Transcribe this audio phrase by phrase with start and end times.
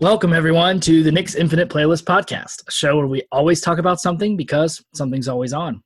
[0.00, 4.00] Welcome, everyone, to the Nick's Infinite Playlist podcast, a show where we always talk about
[4.00, 5.82] something because something's always on.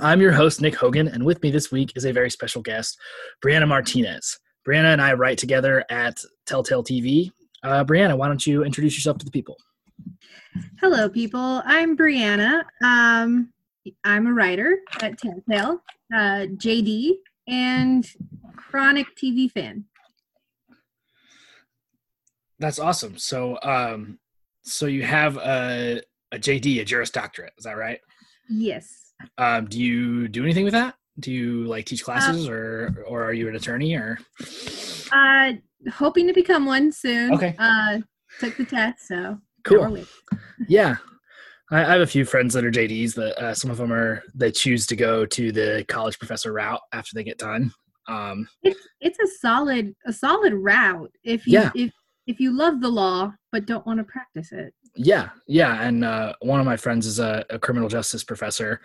[0.00, 2.96] I'm your host, Nick Hogan, and with me this week is a very special guest,
[3.44, 4.38] Brianna Martinez.
[4.64, 7.32] Brianna and I write together at Telltale TV.
[7.64, 9.56] Uh, Brianna, why don't you introduce yourself to the people?
[10.80, 11.62] Hello, people.
[11.64, 12.62] I'm Brianna.
[12.84, 13.52] Um,
[14.04, 15.82] I'm a writer at Telltale,
[16.14, 17.14] uh, JD,
[17.48, 18.06] and
[18.54, 19.86] chronic TV fan.
[22.62, 23.18] That's awesome.
[23.18, 24.20] So, um,
[24.62, 27.98] so you have a, a JD, a Juris Doctorate, is that right?
[28.48, 29.12] Yes.
[29.36, 30.94] Um, do you do anything with that?
[31.18, 34.16] Do you like teach classes, uh, or or are you an attorney, or?
[35.12, 35.54] Uh,
[35.92, 37.34] hoping to become one soon.
[37.34, 37.54] Okay.
[37.58, 37.98] Uh,
[38.38, 39.98] took the test, so cool.
[40.68, 40.96] Yeah,
[41.70, 43.14] I, I have a few friends that are JDs.
[43.16, 46.80] That uh, some of them are they choose to go to the college professor route
[46.92, 47.72] after they get done.
[48.08, 51.70] Um, it's it's a solid a solid route if you Yeah.
[51.74, 51.92] if
[52.26, 54.72] if you love the law but don't want to practice it.
[54.94, 58.80] Yeah, yeah, and uh, one of my friends is a, a criminal justice professor,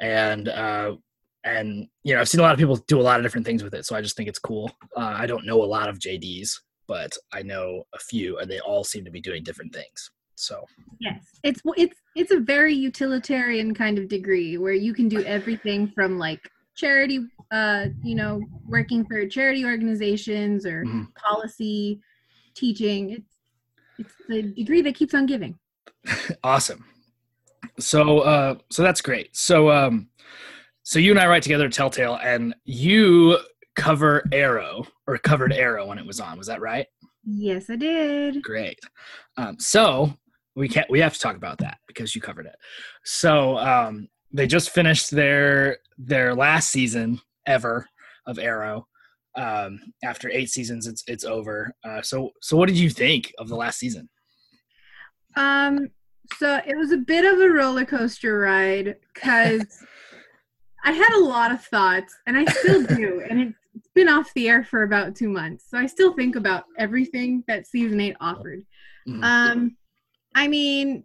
[0.00, 0.96] and uh,
[1.44, 3.62] and you know I've seen a lot of people do a lot of different things
[3.62, 4.70] with it, so I just think it's cool.
[4.96, 6.50] Uh, I don't know a lot of JDs,
[6.88, 10.10] but I know a few, and they all seem to be doing different things.
[10.34, 10.64] So
[10.98, 15.92] Yes, it's it's it's a very utilitarian kind of degree where you can do everything
[15.94, 16.40] from like
[16.74, 17.20] charity,
[17.52, 21.14] uh, you know, working for charity organizations or Mhm.
[21.14, 22.00] policy,
[22.56, 23.10] teaching.
[23.10, 23.36] It's
[23.98, 25.58] it's the degree that keeps on giving.
[26.44, 26.84] awesome.
[27.78, 29.36] So uh, so that's great.
[29.36, 30.08] So um,
[30.82, 33.38] so you and I write together Telltale, and you
[33.74, 36.38] cover Arrow or covered Arrow when it was on.
[36.38, 36.86] Was that right?
[37.24, 38.42] Yes, I did.
[38.42, 38.78] Great.
[39.36, 40.14] Um, so
[40.54, 40.88] we can't.
[40.90, 42.56] We have to talk about that because you covered it.
[43.04, 47.88] So um, they just finished their their last season ever
[48.26, 48.86] of Arrow.
[49.36, 51.74] Um, after eight seasons, it's it's over.
[51.84, 54.08] Uh, so so what did you think of the last season?
[55.36, 55.88] Um,
[56.38, 59.64] so it was a bit of a roller coaster ride because
[60.84, 64.32] I had a lot of thoughts, and I still do, and it's it's been off
[64.34, 68.16] the air for about two months, so I still think about everything that season eight
[68.20, 68.64] offered.
[69.06, 69.22] Mhm.
[69.22, 69.76] Um,
[70.34, 71.04] I mean,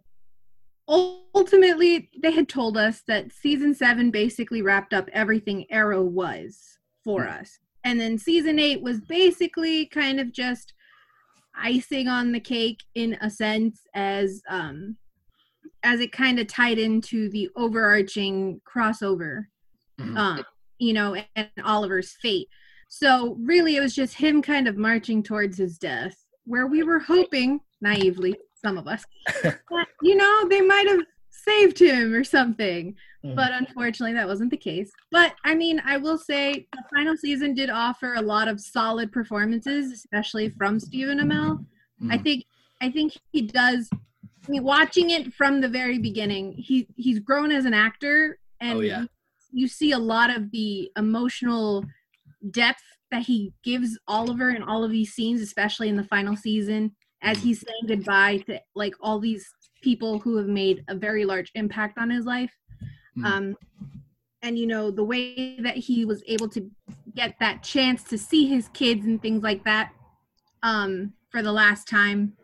[0.88, 7.28] ultimately, they had told us that season seven basically wrapped up everything Arrow was for
[7.28, 7.58] us.
[7.84, 10.74] And then season eight was basically kind of just
[11.56, 14.96] icing on the cake in a sense as um
[15.82, 19.44] as it kind of tied into the overarching crossover
[20.00, 20.16] Mhm.
[20.16, 20.44] um
[20.78, 22.48] you know and Oliver's fate.
[22.88, 26.98] So really it was just him kind of marching towards his death where we were
[26.98, 29.04] hoping naively some of us
[30.02, 31.00] you know they might have
[31.44, 32.94] saved him or something
[33.24, 33.36] Mhm.
[33.36, 37.54] but unfortunately that wasn't the case but i mean i will say the final season
[37.54, 41.64] did offer a lot of solid performances especially from stephen amell
[42.10, 42.22] i Mhm.
[42.24, 42.44] think
[42.80, 47.50] i think he does i mean watching it from the very beginning he he's grown
[47.52, 49.00] as an actor and Oh, yeah.
[49.02, 49.08] you,
[49.52, 51.84] you see a lot of the emotional
[52.50, 56.94] depth that he gives oliver in all of these scenes especially in the final season
[57.22, 57.42] as Mhm.
[57.42, 59.46] he's saying goodbye to like all these
[59.82, 62.56] people who have made a very large impact on his life
[63.18, 63.24] Mhm.
[63.24, 63.56] um
[64.42, 66.70] and you know the way that he was able to
[67.14, 69.92] get that chance to see his kids and things like that
[70.62, 72.36] um for the last time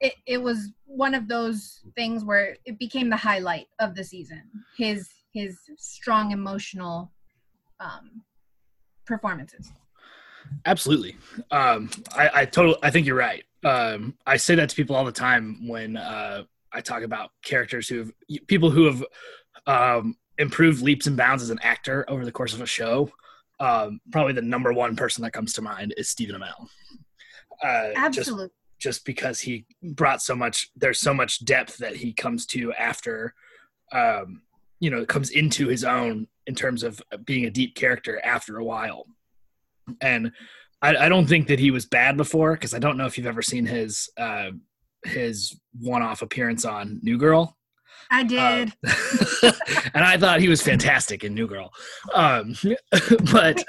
[0.00, 4.42] it, it was one of those things where it became the highlight of the season
[4.76, 7.12] his his strong emotional
[7.80, 8.22] um
[9.06, 9.72] performances
[10.64, 11.14] Absolutely.
[11.50, 13.44] Um, I, I totally, I think you're right.
[13.64, 17.88] Um, I say that to people all the time when uh, I talk about characters
[17.88, 18.12] who have
[18.46, 19.04] people who have
[19.66, 23.10] um, improved leaps and bounds as an actor over the course of a show.
[23.60, 26.68] Um, probably the number one person that comes to mind is Stephen Amell.
[27.62, 32.12] Uh, just absolutely just because he brought so much there's so much depth that he
[32.12, 33.34] comes to after
[33.92, 34.42] um
[34.80, 38.64] you know comes into his own in terms of being a deep character after a
[38.64, 39.06] while
[40.00, 40.32] and
[40.82, 43.26] i, I don't think that he was bad before because i don't know if you've
[43.26, 44.50] ever seen his uh
[45.04, 47.56] his one-off appearance on new girl.
[48.10, 48.72] I did.
[48.84, 49.52] Uh,
[49.94, 51.70] and i thought he was fantastic in new girl.
[52.14, 52.54] Um
[53.32, 53.62] but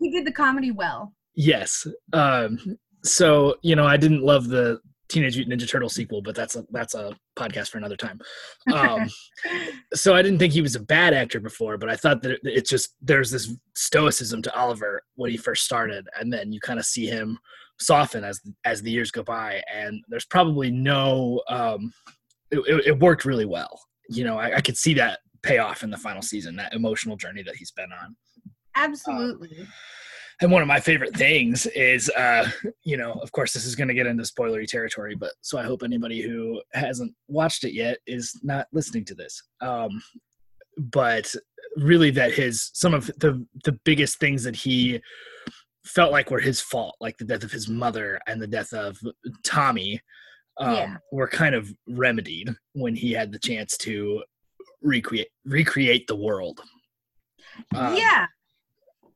[0.00, 1.12] he did the comedy well.
[1.34, 1.86] Yes.
[2.12, 6.56] Um, so you know, I didn't love the Teenage Mutant Ninja Turtle sequel, but that's
[6.56, 8.20] a that's a podcast for another time.
[8.74, 9.08] Um,
[9.94, 12.40] so I didn't think he was a bad actor before, but I thought that it,
[12.42, 16.78] it's just there's this stoicism to Oliver when he first started, and then you kind
[16.78, 17.38] of see him
[17.78, 21.42] soften as as the years go by, and there's probably no.
[21.48, 21.92] Um,
[22.50, 23.80] it, it, worked really well.
[24.08, 27.42] You know, I, I could see that payoff in the final season, that emotional journey
[27.42, 28.16] that he's been on.
[28.76, 29.66] absolutely
[30.42, 32.48] and one of my favorite things is uh
[32.84, 35.62] you know of course this is going to get into spoilery territory but so i
[35.62, 39.42] hope anybody who hasn't watched it yet is not listening to this.
[39.60, 40.02] Um
[40.78, 41.34] but
[41.76, 45.00] really that his some of the the biggest things that he
[45.86, 48.98] felt like were his fault like the death of his mother and the death of
[49.42, 50.00] tommy
[50.58, 50.96] um, Yeah.
[51.12, 54.22] were kind of remedied when he had the chance to
[54.82, 56.60] recreate recreate the world.
[57.74, 58.26] Um, yeah.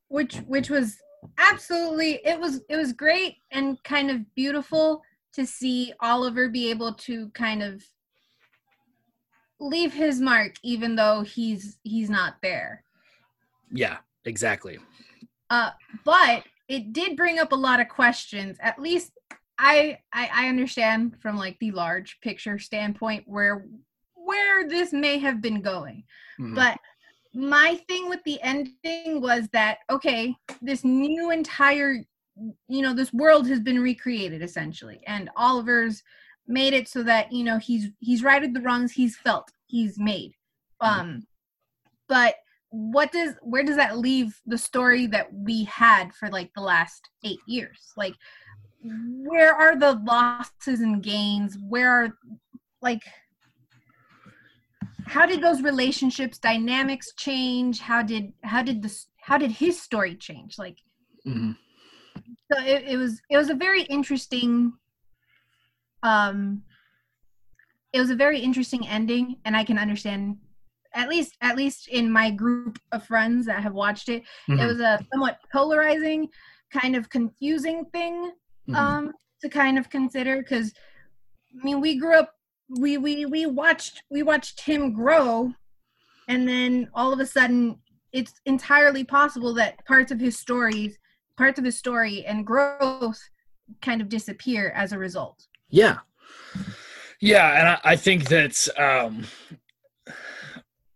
[0.08, 0.96] Which which was
[1.38, 2.20] absolutely.
[2.25, 5.02] It was it was great and kind of beautiful
[5.32, 7.84] to see oliver be able to kind of
[9.61, 12.82] leave his mark even though he's he's not there.
[13.70, 14.78] Yeah exactly.
[15.50, 15.70] Uh
[16.05, 18.56] but it did bring up a lot of questions.
[18.61, 19.12] At least
[19.58, 23.66] I, I i understand from like the large picture standpoint where
[24.14, 26.05] where this may have been going.
[26.38, 26.55] Mhm.
[26.55, 26.78] but
[27.32, 31.96] my thing with the ending was that okay this new entire
[32.68, 35.00] you know this world has been recreated essentially.
[35.06, 36.02] And oliver's
[36.46, 40.32] made it so that you know he's he's righted the wrongs he's felt he's made.
[40.80, 41.22] Um
[42.08, 42.36] but
[42.70, 47.08] what does where does that leave the story that we had for like the last
[47.24, 47.92] eight years?
[47.96, 48.14] Like
[48.82, 51.58] where are the losses and gains?
[51.68, 52.08] Where are
[52.80, 53.02] like
[55.10, 60.14] how did those relationships dynamics change how did how did this how did his story
[60.14, 60.78] change like
[61.26, 61.56] Mhm.
[62.50, 64.72] so it, it was it was a very interesting
[66.02, 66.62] um
[67.92, 70.36] it was a very interesting ending and i can understand
[70.94, 74.66] at least at least in my group of friends that have watched it it Mhm.
[74.66, 76.28] was a somewhat polarizing
[76.72, 78.32] kind of confusing thing
[78.68, 78.76] Mhm.
[78.76, 80.72] um to kind of consider because
[81.60, 82.32] i mean we grew up
[82.78, 85.52] we we we watched we watched him grow
[86.28, 87.76] and then all of a sudden
[88.12, 90.96] it's entirely possible that parts of his stories
[91.37, 93.19] parts of his story and growth
[93.82, 95.99] kind of disappear as a result Yeah.
[97.20, 99.25] Yeah, and I, I think that um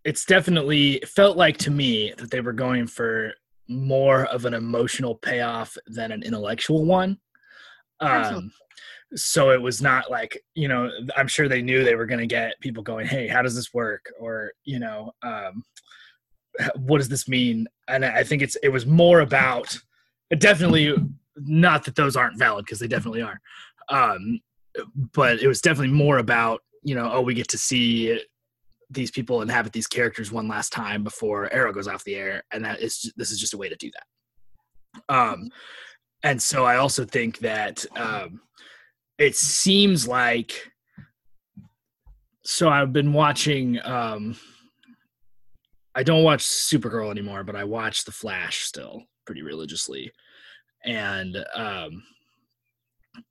[0.05, 3.32] it's definitely it felt like to me that they were going for
[3.69, 7.19] more of an emotional payoff than an intellectual one.
[8.00, 8.50] Um Absolutely.
[9.16, 12.26] So it was not like, you know, I'm sure they knew they were going to
[12.26, 15.62] get people going, "Hey, how does this work?" or, you know, um
[16.76, 17.66] what does this mean?
[17.88, 19.76] And I think it's it was more about
[20.38, 20.94] definitely
[21.37, 23.40] not that those aren't valid because they definitely are.
[23.88, 24.40] Um
[25.12, 28.20] but it was definitely more about you know oh we get to see
[28.90, 32.64] these people inhabit these characters one last time before arrow goes off the air and
[32.64, 35.49] that is this is just a way to do that um
[36.22, 38.40] and so i also think that um
[39.19, 40.72] it seems like
[42.44, 44.37] so i've been watching um
[45.94, 50.11] i don't watch supergirl anymore but i watch the flash still pretty religiously
[50.84, 52.02] and um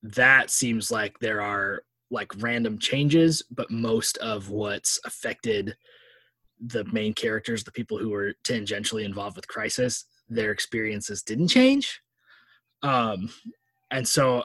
[0.01, 5.75] that seems like there are like random changes, but most of what's affected
[6.67, 11.99] the main characters, the people who were tangentially involved with Crisis, their experiences didn't change.
[12.83, 13.29] Um,
[13.91, 14.43] and so,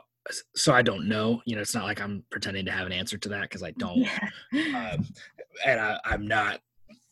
[0.55, 1.43] so I don't know.
[1.45, 3.73] You know, it's not like I'm pretending to have an answer to that because I
[3.73, 3.99] don't.
[3.99, 4.29] yeah.
[4.93, 5.07] Um,
[5.67, 6.61] and I, I'm not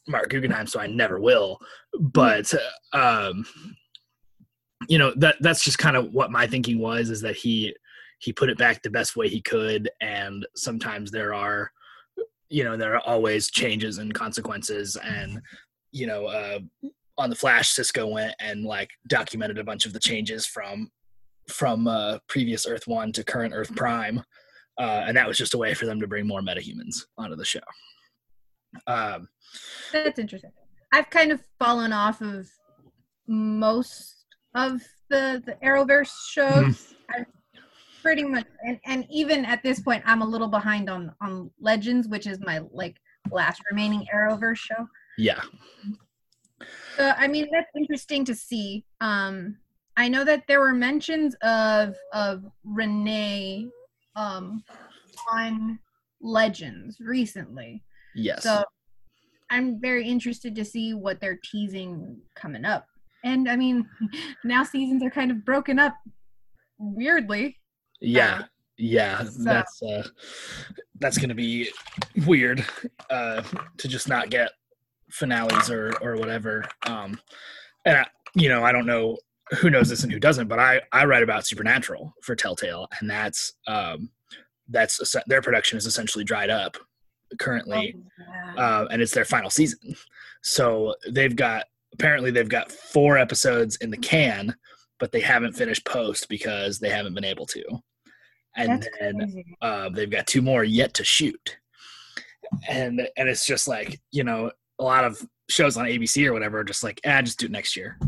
[0.09, 1.59] Marc Guggenheim, so I never will.
[1.99, 2.53] But
[2.93, 3.45] um,
[4.89, 7.75] you know that that's just kind of what my thinking was is that he
[8.19, 11.71] he put it back the best way he could, and sometimes there are
[12.49, 15.41] you know there are always changes and consequences, and
[15.93, 16.59] you know uh,
[17.19, 20.91] on the Flash, Cisco went and like documented a bunch of the changes from
[21.49, 24.23] from uh, previous Earth One to current Earth Prime.
[24.79, 27.45] Uh, and that was just a way for them to bring more metahumans onto the
[27.45, 27.61] show.
[28.87, 29.29] Um,
[29.93, 30.51] That's interesting.
[30.93, 32.49] I've kind of fallen off of
[33.27, 36.95] most of the the Arrowverse shows.
[37.15, 37.27] I've
[38.03, 42.07] pretty much, and and even at this point, I'm a little behind on on Legends,
[42.09, 42.97] which is my like
[43.31, 44.87] last remaining Arrowverse show.
[45.19, 45.43] yeah,
[46.97, 48.85] So I mean, that's interesting to see.
[49.01, 49.57] Um,
[49.97, 53.67] I know that there were mentions of of Renee
[54.15, 54.63] um,
[55.33, 55.79] on
[56.21, 57.83] Legends recently.
[58.15, 58.63] yes, So
[59.51, 62.87] I'm very interested to see what they're teasing coming up.
[63.25, 63.89] And I mean,
[64.45, 65.95] now seasons are kind of broken up
[66.79, 67.57] weirdly.
[68.01, 68.45] yeah,
[68.79, 69.25] yeah.
[69.25, 70.07] So- That's uh,
[70.99, 71.71] that's gonna be
[72.27, 72.65] weird
[73.11, 73.43] uh,
[73.79, 74.51] to just not get
[75.11, 76.65] finales or or whatever.
[76.87, 77.19] Um,
[77.85, 79.17] and I, you know, I don't know
[79.51, 83.09] who knows this and who doesn't, but I I write about Supernatural for Telltale, and
[83.09, 84.11] that's um,
[84.69, 86.77] that's their production is essentially dried up
[87.39, 87.97] currently.
[88.19, 88.55] yeah.
[88.63, 89.95] uh, and it's their final season.
[90.43, 94.55] So they've got apparently they've got four episodes in the can,
[94.99, 97.65] but they haven't finished post because they haven't been able to.
[98.57, 101.59] And That's then uh, they've got two more yet to shoot.
[102.69, 106.59] And and it's just like you know a lot of shows on ABC or whatever
[106.59, 107.99] are just like ah just do it next year.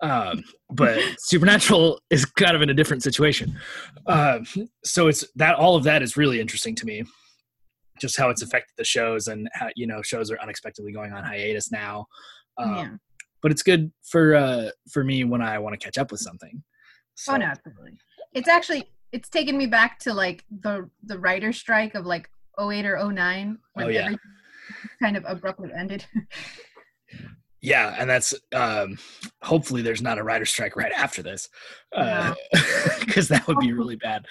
[0.00, 3.58] Um, but Supernatural is kind of in a different situation.
[4.06, 4.46] Um,
[4.84, 7.04] so it's that all of that is really interesting to me.
[8.00, 11.24] Just how it's affected the shows and how you know shows are unexpectedly going on
[11.24, 12.06] hiatus now.
[12.56, 12.88] Um, yeah.
[13.42, 16.62] But it's good for uh, for me when I want to catch up with something.
[17.16, 17.98] So, Oh no, absolutely.
[18.32, 22.28] It's actually it's taken me back to like the the writer strike of like
[22.60, 24.00] 08 or 09 when Oh, yeah.
[24.00, 24.18] everything
[25.02, 26.04] kind of abruptly ended.
[27.60, 28.98] Yeah, and that's um,
[29.42, 31.48] hopefully there's not a writer strike right after this,
[31.90, 34.26] because that would be really bad.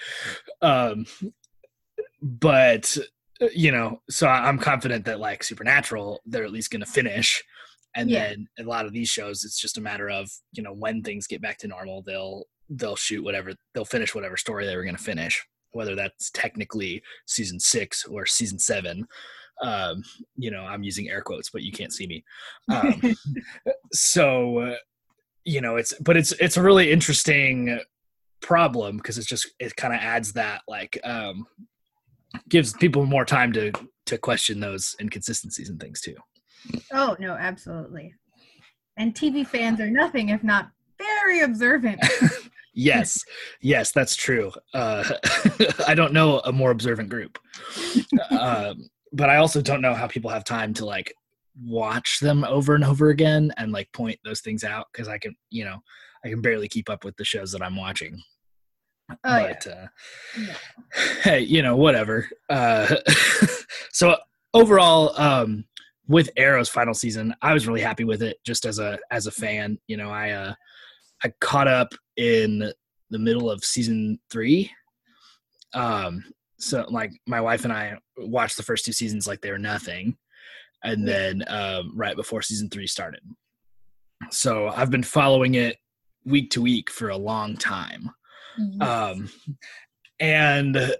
[0.62, 1.04] Um,
[2.22, 2.96] but
[3.40, 7.42] uh, you know, so I'm confident that like Supernatural, they're at least going to finish,
[7.94, 8.28] and Yeah.
[8.28, 11.26] then a lot of these shows, it's just a matter of you know when things
[11.26, 14.96] get back to normal, they'll they'll shoot whatever they'll finish whatever story they were going
[14.96, 19.06] to finish, whether that's technically season six or season seven.
[19.62, 20.02] Um,
[20.36, 22.24] you know, I'm using air quotes, but you can't see me.
[22.70, 23.16] Um,
[23.92, 24.74] so uh,
[25.44, 27.80] you know it's but it's it's a really interesting
[28.40, 31.46] problem because it's just it kind of adds that like um
[32.48, 33.72] gives people more time to
[34.04, 36.14] to question those inconsistencies and things too
[36.92, 38.14] oh no, absolutely.
[38.96, 42.00] And TV fans are nothing if not very observant.
[42.74, 43.24] yes
[43.60, 45.02] yes that's true uh
[45.88, 47.36] i don't know a more observant group
[48.30, 51.12] um but i also don't know how people have time to like
[51.64, 55.34] watch them over and over again and like point those things out because i can
[55.50, 55.78] you know
[56.24, 58.20] i can barely keep up with the shows that i'm watching
[59.24, 59.46] Oh yeah.
[59.48, 59.86] but uh
[60.38, 60.54] Yeah.
[61.22, 62.94] hey you know whatever uh
[63.92, 64.16] so
[64.54, 65.64] overall um
[66.06, 69.30] with arrow's final season i was really happy with it just as a as a
[69.32, 70.54] fan you know i uh
[71.24, 72.72] i caught up in
[73.10, 74.70] the middle of season three
[75.74, 76.22] um
[76.58, 80.16] so like my wife and i watched the first two seasons like they were nothing
[80.82, 83.20] and then um right before season three started.
[84.30, 85.76] So i've been following it
[86.24, 88.10] week to week for a long time.
[88.80, 89.30] Um
[90.20, 90.94] and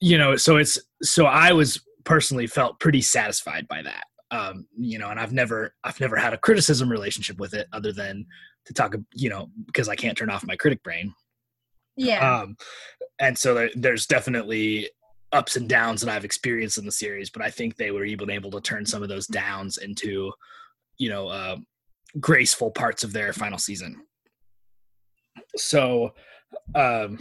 [0.00, 4.04] you know so it's so i was personally felt pretty satisfied by that.
[4.30, 7.92] Um you know and i've never i've never had a criticism relationship with it other
[7.92, 8.26] than
[8.66, 11.14] to talk you know because i can't turn off my critic brain.
[11.96, 12.40] Yeah.
[12.40, 12.56] um
[13.20, 14.90] and so there, there's definitely
[15.34, 18.30] ups and downs that i've experienced in the series but i think they were even
[18.30, 20.32] able to turn some of those downs into
[20.98, 21.56] you know uh,
[22.20, 24.02] graceful parts of their final season.
[25.56, 26.14] So
[26.74, 27.18] um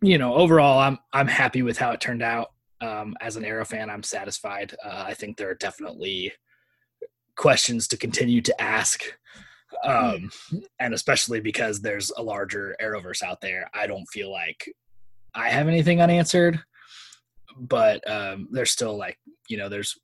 [0.00, 2.52] you know overall i'm i'm happy with how it turned out.
[2.80, 4.74] Um as an arrow fan i'm satisfied.
[4.84, 6.32] Uh, i think there are definitely
[7.36, 9.02] questions to continue to ask
[9.84, 10.30] um
[10.80, 14.70] and especially because there's a larger arrowverse out there i don't feel like
[15.34, 16.62] i have anything unanswered
[17.58, 19.18] but um there's still like
[19.48, 19.98] you know there's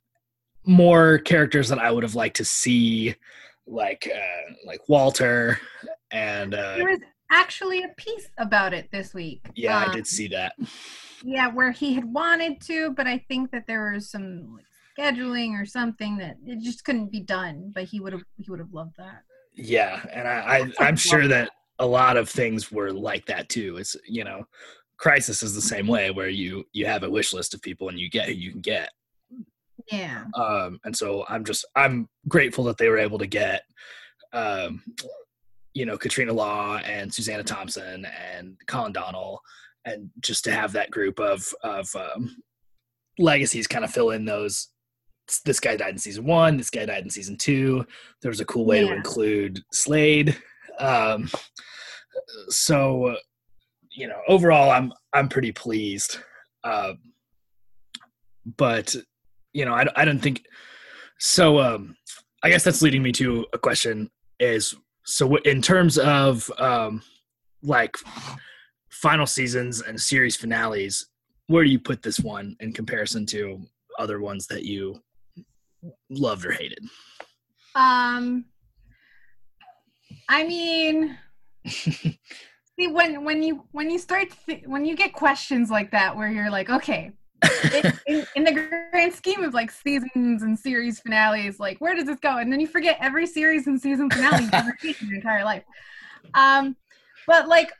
[0.64, 3.14] more characters that i would have liked to see
[3.66, 5.58] like uh like walter
[6.10, 7.00] and uh there was
[7.30, 9.46] actually a piece about it this week.
[9.54, 10.54] yeah i Um, did see that
[11.22, 14.64] Yeah, where he had wanted to, but I think that there was some like,
[14.98, 17.72] scheduling or something that it just couldn't be done.
[17.74, 19.22] But he would have he would have loved that.
[19.54, 23.76] yeah and i, I i'm sure that a lot of things were like that too
[23.76, 24.44] it's you know
[24.98, 27.98] crisis is the same way where you you have a wish list of people and
[27.98, 28.90] you get who you can get.
[29.90, 30.24] Yeah.
[30.34, 33.62] um and so i'm just i'm grateful that they were able to get
[34.34, 34.82] um
[35.72, 39.40] you know katrina law and susanna thompson and colin donnell
[39.86, 42.36] and just to have that group of of um,
[43.18, 44.68] legacies kind of fill in those
[45.44, 47.84] this guy died in season one this guy died in season two.
[48.22, 50.36] There was a cool way to include slade.
[50.78, 51.30] Um
[52.48, 53.16] so
[53.98, 56.18] you know overall i'm i'm pretty pleased
[56.64, 56.98] um
[58.56, 58.94] but
[59.52, 60.44] you know i, I don't think
[61.18, 61.96] so um
[62.42, 64.74] i guess that's leading me to a question is
[65.04, 67.02] so in terms of um
[67.62, 67.96] like
[68.90, 71.08] final seasons and series finales
[71.48, 73.60] where do you put this one in comparison to
[73.98, 75.00] other ones that you
[76.08, 76.84] loved or hated
[77.74, 78.44] Um.
[80.28, 81.16] I mean,
[82.78, 86.30] see when when you when you start th- when you get questions like that where
[86.30, 87.10] you're like, okay,
[87.74, 88.52] in, in, in the
[88.92, 92.38] grand scheme of like seasons and series finales, like where does this go?
[92.38, 95.44] And then you forget every series and season finale you've ever seen in your entire
[95.44, 95.64] life.
[96.34, 96.76] Um,
[97.26, 97.70] but like,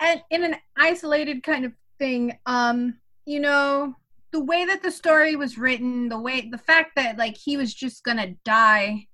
[0.00, 3.94] and in an isolated kind of thing, um, you know,
[4.32, 7.74] the way that the story was written, the way the fact that like he was
[7.74, 9.06] just gonna die,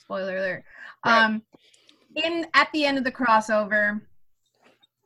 [0.00, 0.64] spoiler alert,
[1.04, 1.24] Right.
[1.24, 1.42] um,
[2.24, 4.00] in at the end of the crossover,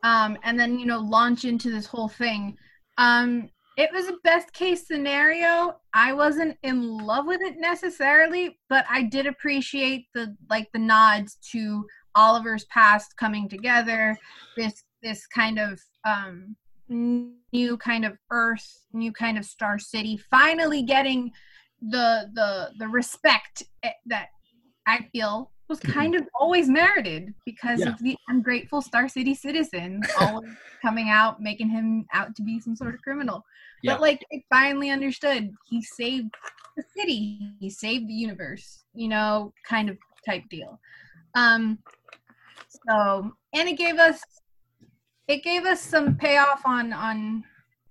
[0.02, 2.56] um, and then you know launch into this whole thing.
[2.98, 5.76] Um, it was a best case scenario.
[5.94, 11.38] I wasn't in love with it necessarily, but I did appreciate the like the nods
[11.52, 14.16] to Oliver's past coming together.
[14.56, 16.54] This this kind of um,
[16.88, 21.32] new kind of Earth, new kind of Star City, finally getting
[21.80, 23.62] the the the respect
[24.06, 24.28] that
[24.86, 25.92] I feel was Mm-hmm.
[25.92, 27.90] kind of always merited because Yeah.
[27.90, 32.76] of the ungrateful Star City citizens always coming out making him out to be some
[32.76, 33.42] sort of criminal.
[33.82, 33.94] Yeah.
[33.94, 36.30] But like it finally understood he saved
[36.76, 39.96] the city, he saved the universe, you know, kind of
[40.26, 40.78] type deal.
[41.34, 41.78] Um
[42.86, 44.20] so and it gave us
[45.28, 47.44] it gave us some payoff on on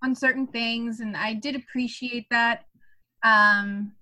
[0.03, 2.65] on certain things and I did appreciate that.
[3.23, 3.93] Um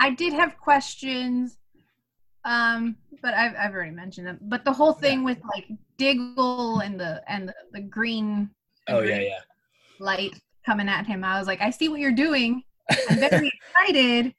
[0.00, 1.56] I did have questions
[2.44, 4.38] um but I've I've already mentioned them.
[4.42, 8.50] But the whole thing with like Diggle and the and the, the green
[8.88, 9.38] Oh yeah, yeah.
[9.98, 10.34] light
[10.66, 11.24] coming at him.
[11.24, 12.62] I was like, I see what you're doing.
[13.08, 14.34] I'm very excited.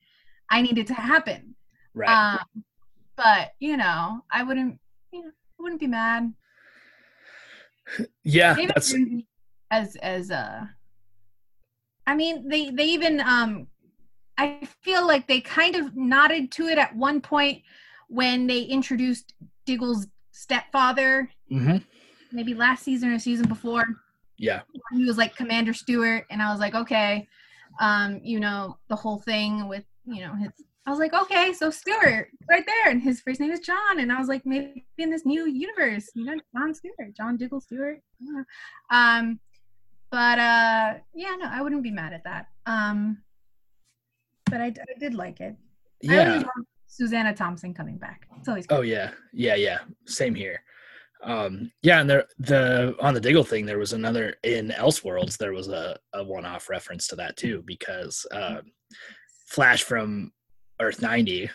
[0.51, 1.55] I need it to happen.
[1.95, 2.09] Right.
[2.09, 2.63] Um,
[3.15, 4.79] but you know, I wouldn't,
[5.11, 6.31] you know, I wouldn't be mad.
[8.23, 8.93] yeah, that's
[9.71, 10.65] as as uh,
[12.05, 13.67] I mean, they they even um,
[14.37, 17.61] I feel like they kind of nodded to it at one point
[18.07, 19.33] when they introduced
[19.65, 21.83] Diggle's stepfather, mhm.
[22.31, 23.85] maybe last season or season before.
[24.37, 24.61] yeah,
[24.91, 27.27] he was like Commander Stewart, and I was like, okay,
[27.79, 30.51] um, you know, the whole thing with, you know, his.
[30.87, 34.11] I was like, okay, so Stewart, right there, and his first name is John, and
[34.11, 38.01] I was like, maybe in this new universe, you know, John Stewart, John Diggle Stewart,
[38.21, 38.43] I don't know.
[38.91, 39.39] um,
[40.11, 42.49] but uh, yeah, no, I wouldn't be mad at that.
[42.67, 43.17] Um,
[44.49, 45.55] but I, I did like it.
[46.07, 46.43] I yeah.
[46.87, 48.27] Susanna Thompson coming back.
[48.37, 48.77] It's always good.
[48.77, 49.79] Oh yeah, yeah, yeah.
[50.05, 50.61] Same here.
[51.23, 55.37] Um, yeah, and there the on the Diggle thing, there was another in Elseworlds.
[55.37, 58.61] There was a, a one off reference to that too, because um,
[59.47, 60.31] Flash from
[60.79, 61.49] Earth ninety.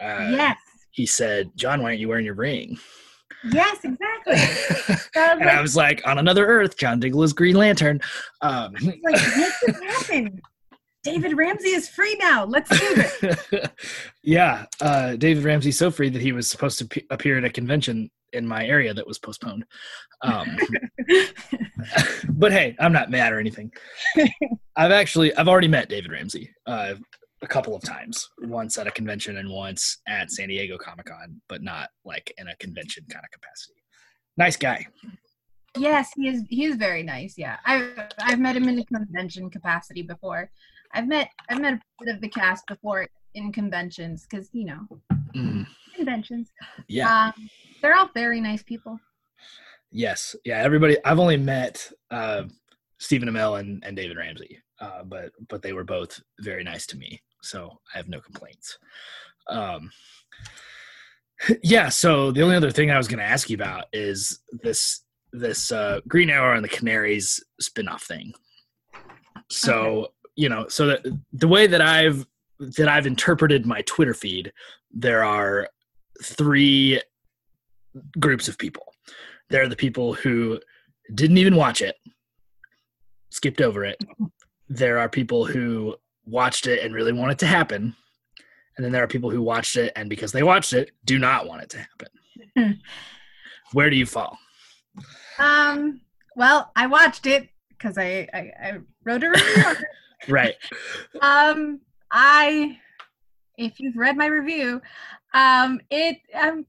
[0.00, 0.58] Uh, yes,
[0.92, 2.78] He said, "John, why aren't you wearing your ring?"
[3.44, 4.36] yes, exactly.
[5.16, 8.00] And like, I was like, "On another Earth, John Diggle is Green Lantern."
[8.42, 10.40] Um, like, make this happen.
[11.06, 12.44] David Ramsey is free now.
[12.44, 13.68] Let's do this.
[14.24, 18.10] yeah, uh, David Ramsey so free that he was supposed to appear at a convention
[18.32, 19.64] in my area that was postponed.
[20.22, 20.58] Um,
[22.30, 23.70] but hey, I'm not mad or anything.
[24.74, 26.94] I've actually I've already met David Ramsey uh,
[27.40, 28.28] a couple of times.
[28.42, 32.48] Once at a convention and once at San Diego Comic Con, but not like in
[32.48, 33.80] a convention kind of capacity.
[34.36, 34.84] Nice guy.
[35.78, 36.42] yes, he is.
[36.48, 37.34] He is very nice.
[37.38, 40.50] Yeah, I've I've met him in a convention capacity before.
[40.96, 44.80] I've met I've met a bit of the cast before in conventions because you know
[45.36, 46.50] Mm, conventions.
[46.88, 47.26] yeah.
[47.26, 47.50] Um,
[47.82, 48.98] they're all very nice people.
[49.92, 50.34] Yes.
[50.46, 50.58] Yeah.
[50.62, 50.96] Everybody.
[51.04, 52.44] I've only met uh,
[52.98, 56.96] Stephen Amell and, and David Ramsey, uh, but but they were both very nice to
[56.96, 58.78] me, so I have no complaints.
[59.48, 59.90] Um,
[61.62, 61.90] yeah.
[61.90, 65.70] So the only other thing I was going to ask you about is this this
[65.70, 68.32] uh, Green Arrow and the Canaries spinoff thing.
[69.50, 72.26] So you know, so the, the way that I've
[72.58, 74.52] that I've interpreted my Twitter feed,
[74.92, 75.68] there are
[76.22, 77.00] three
[78.18, 78.94] groups of people.
[79.50, 80.60] There are the people who
[81.14, 81.96] didn't even watch it,
[83.30, 84.02] skipped over it.
[84.68, 87.94] There are people who watched it and really want it to happen.
[88.76, 91.46] And then there are people who watched it and because they watched it, do not
[91.46, 92.80] want it to happen.
[93.72, 94.38] Where do you fall?
[95.38, 96.00] Um,
[96.34, 99.64] well, I watched it because I, I I wrote a review.
[100.28, 100.54] Right.
[101.22, 102.78] um, I
[103.58, 104.82] if you've read my review,
[105.34, 106.66] um, it um,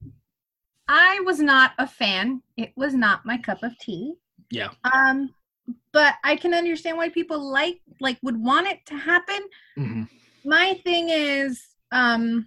[0.88, 2.42] I was not a fan.
[2.56, 4.14] It was not my cup of tea.
[4.50, 4.70] Yeah.
[4.94, 5.34] Um,
[5.92, 9.40] but I can understand why people like like would want it to happen.
[9.76, 10.02] hmm
[10.44, 12.46] My thing is, um,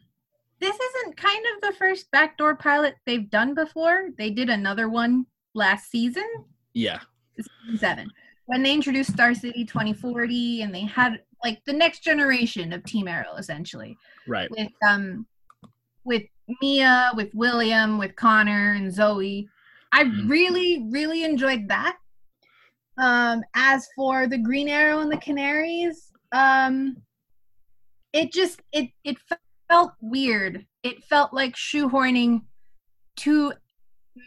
[0.59, 4.09] this isn't kind of the first backdoor pilot they've done before.
[4.17, 6.27] They did another one last season,
[6.73, 6.99] Yeah.
[7.35, 8.11] season seven,
[8.51, 13.07] when they introduced Star City 2040, and they had like the next generation of Team
[13.07, 14.51] Arrow essentially Right.
[14.51, 15.25] with um
[16.03, 16.23] with
[16.61, 19.47] Mia, with William, with Connor and Zoe.
[19.93, 20.29] I Mhm.
[20.29, 21.97] really, really enjoyed that.
[22.97, 26.97] Um, as for the Green Arrow and the Canaries, um,
[28.11, 29.15] it just it it
[29.69, 30.67] felt weird.
[30.83, 32.41] It felt like shoehorning
[33.15, 33.53] two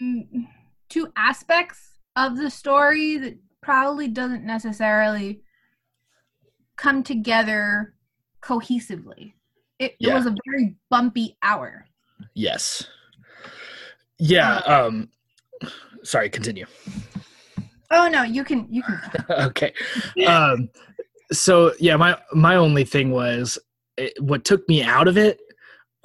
[0.01, 0.49] mm,
[0.89, 5.43] two aspects of the story that probably doesn't necessarily
[6.77, 7.95] come together
[8.43, 9.33] cohesively.
[9.79, 11.87] It, it was a very bumpy hour.
[12.35, 12.87] Yes.
[14.19, 14.57] Yeah.
[14.59, 15.09] Um.
[16.03, 16.29] Sorry.
[16.29, 16.67] Continue.
[17.91, 19.01] Oh no, you can you can.
[19.31, 19.73] okay.
[20.27, 20.69] Um.
[21.33, 23.59] So yeah, my my only thing was
[23.97, 25.41] it, what took me out of it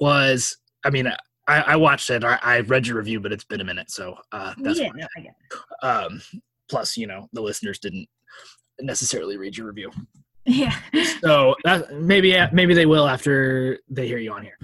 [0.00, 1.06] was I mean
[1.46, 2.24] I, I watched it.
[2.24, 5.06] I, I read your review, but it's been a minute, so uh, that's yeah, no,
[5.16, 5.84] I get it.
[5.84, 6.22] Um.
[6.70, 8.08] Plus, you know, the listeners didn't
[8.80, 9.90] necessarily read your review.
[10.46, 10.74] Yeah.
[11.20, 14.58] so that, maybe maybe they will after they hear you on here.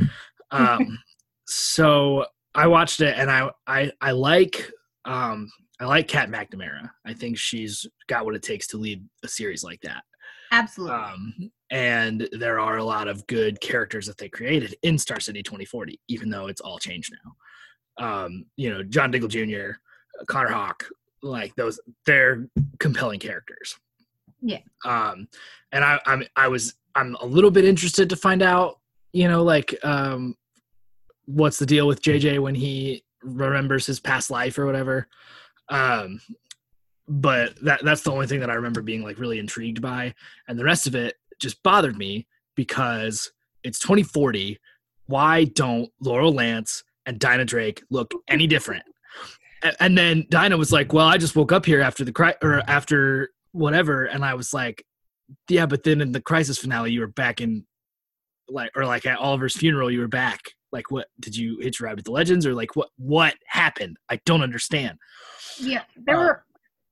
[0.52, 0.98] Um,
[1.46, 4.70] so I watched it and I I I like
[5.04, 6.90] um I like Kat McNamara.
[7.04, 10.02] I think she's got what it takes to lead a series like that.
[10.52, 10.96] Absolutely.
[10.96, 15.42] Um, and there are a lot of good characters that they created in Star City
[15.42, 17.12] 2040, even though it's all changed
[17.98, 18.24] now.
[18.24, 19.72] Um, you know, John Diggle Jr.,
[20.28, 20.86] Connor Hawke,
[21.26, 23.76] like those, they're compelling characters.
[24.40, 24.60] Yeah.
[24.84, 25.28] Um,
[25.72, 28.78] and I, I'm, I was, I'm a little bit interested to find out,
[29.12, 30.36] you know, like, um,
[31.26, 35.08] what's the deal with JJ when he remembers his past life or whatever.
[35.68, 36.20] Um,
[37.08, 40.14] but that that's the only thing that I remember being like really intrigued by,
[40.48, 43.30] and the rest of it just bothered me because
[43.62, 44.58] it's 2040.
[45.06, 48.84] Why don't Laurel Lance and Dinah Drake look any different?
[49.80, 52.62] And then Dinah was like, "Well, I just woke up here after the cri- or
[52.68, 54.84] after whatever," and I was like,
[55.48, 57.66] "Yeah, but then in the crisis finale, you were back in
[58.48, 60.40] like or like at Oliver's funeral, you were back.
[60.72, 63.96] Like, what did you hitch ride with the legends or like what what happened?
[64.08, 64.98] I don't understand."
[65.58, 65.82] yeah.
[65.96, 66.44] There uh, were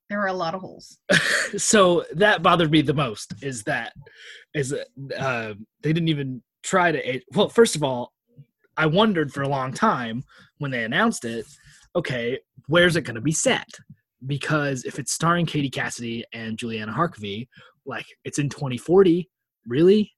[0.09, 0.99] there were a lot of holes.
[1.57, 3.93] so that bothered me the most is that
[4.53, 8.11] is that uh, they didn't even try to well first of all
[8.75, 10.23] i wondered for a long time
[10.57, 11.45] when they announced it
[11.95, 13.67] okay where's it going to be set
[14.27, 17.47] because if it's starring katie cassidy and juliana harkavy
[17.85, 19.29] like it's in 2040
[19.67, 20.11] really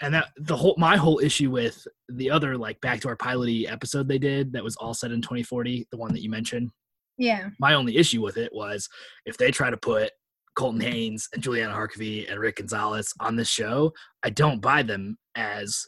[0.00, 4.18] and that the whole my whole issue with the other like backdoor piloty episode they
[4.18, 6.70] did that was all set in 2040 the one that you mentioned
[7.16, 7.48] Yeah.
[7.58, 8.88] my only issue with it was
[9.26, 10.10] if they try to put
[10.56, 13.92] Colton Haynes and Juliana Harkavy and Rick Gonzalez on this show,
[14.24, 15.86] I don't buy them as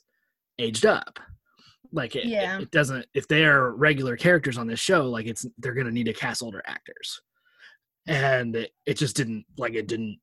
[0.61, 1.19] aged up.
[1.93, 2.61] Like it, Yeah.
[2.61, 3.07] it doesn't.
[3.15, 6.43] If they are regular characters on this show, like it's they're gonna need to cast
[6.43, 7.21] older actors,
[8.07, 10.19] and it, it just didn't like it didn't.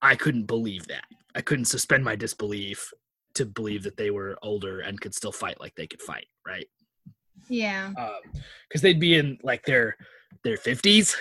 [0.00, 1.04] I couldn't believe that.
[1.34, 2.90] I couldn't suspend my disbelief
[3.34, 6.66] to believe that they were older and could still fight like they could fight, right?
[7.48, 7.92] Yeah.
[8.68, 9.96] because they'd be in like their
[10.44, 11.16] their fifties.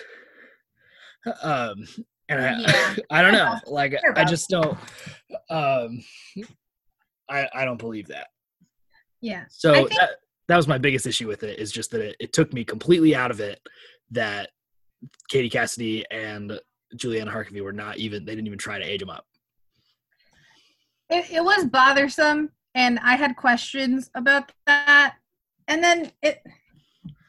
[1.42, 1.86] Um,
[2.30, 2.96] and I, Yeah.
[3.10, 4.78] I don't know, like I just don't.
[5.50, 6.04] Um,
[7.30, 8.28] I I don't believe that.
[9.24, 9.46] Yeah.
[9.50, 10.10] So think- that
[10.50, 13.16] that was my biggest issue with it is just that it, it took me completely
[13.16, 13.60] out of it
[14.12, 14.50] that
[15.30, 16.60] Katie Cassidy and
[16.96, 19.26] Juliana Harkavy were not even they didn't even try to age them up.
[21.10, 25.16] It, it was bothersome, and I had questions about that.
[25.70, 26.44] And then it,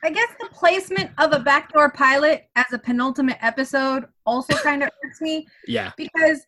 [0.03, 4.91] I guess the placement of a backdoor pilot as a penultimate episode also kind of
[5.01, 6.45] hurts me Yeah, because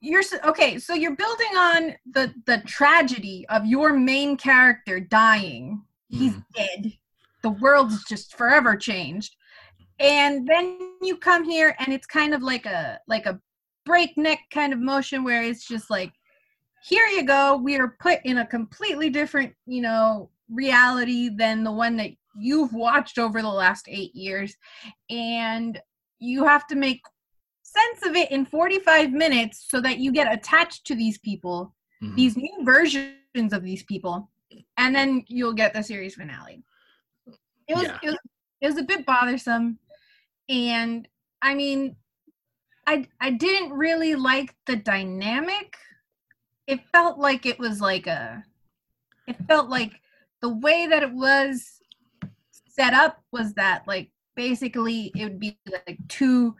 [0.00, 0.78] you're okay.
[0.78, 5.82] So you're building on the the tragedy of your main character dying.
[6.08, 6.44] He's Mhm.
[6.54, 6.92] dead.
[7.42, 9.36] The world's just forever changed.
[10.00, 13.40] And then you come here and it's kind of like a like a
[13.84, 16.12] breakneck kind of motion where it's just like
[16.84, 21.72] here you go we are put in a completely different you know reality than the
[21.72, 24.54] one that you've watched over the last 8 years
[25.10, 25.80] and
[26.18, 27.00] you have to make
[27.78, 32.14] sense of it in 45 minutes so that you get attached to these people Mhm.
[32.16, 34.30] these new versions of these people
[34.76, 36.62] and then you'll get the series finale
[37.66, 37.98] it was, Yeah.
[38.02, 38.18] it was
[38.60, 39.78] it was a bit bothersome
[40.48, 41.08] and
[41.42, 41.96] i mean
[42.86, 45.76] i i didn't really like the dynamic
[46.66, 48.44] it felt like it was like a
[49.26, 49.92] it felt like
[50.40, 51.80] the way that it was
[52.78, 56.54] set up was that like basically it would be like two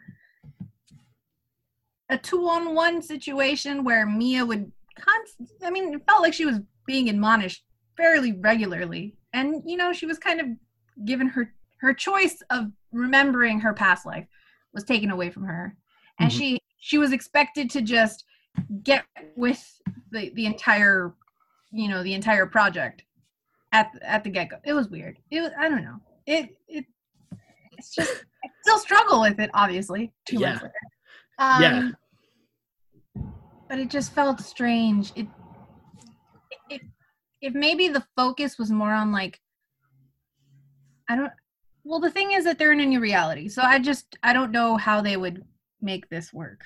[2.09, 7.09] a two-on-one situation where Mia would const- I mean, it felt like she was being
[7.09, 7.63] admonished
[7.97, 9.15] fairly regularly.
[9.33, 10.47] And you know, she was kind of
[11.05, 14.25] given her her choice of remembering her past life
[14.73, 15.75] was taken away from her.
[16.19, 16.37] And Mhm.
[16.37, 18.25] she she was expected to just
[18.83, 19.63] get with
[20.11, 21.13] the the entire
[21.71, 23.03] you know, the entire project
[23.71, 24.57] at at the get-go.
[24.65, 25.19] It was weird.
[25.29, 25.99] It was I don't know.
[26.25, 26.85] It it
[27.73, 30.11] it's just I still struggle with it obviously.
[30.25, 30.67] Two months Yeah.
[30.67, 30.73] later.
[31.39, 31.91] Um, Yeah.
[33.69, 35.11] But it just felt strange.
[35.15, 35.27] It,
[36.69, 36.81] it,
[37.41, 39.39] if maybe the focus was more on like,
[41.07, 41.31] I don't.
[41.83, 44.51] Well, the thing is that they're in a new reality, so I just I don't
[44.51, 45.43] know how they would
[45.81, 46.61] make this work.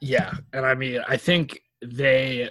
[0.00, 2.50] Yeah, and I mean, I think they,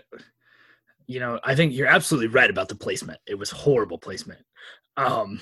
[1.05, 3.19] you know, I think you're absolutely right about the placement.
[3.25, 4.41] It was horrible placement.
[4.97, 5.39] Um,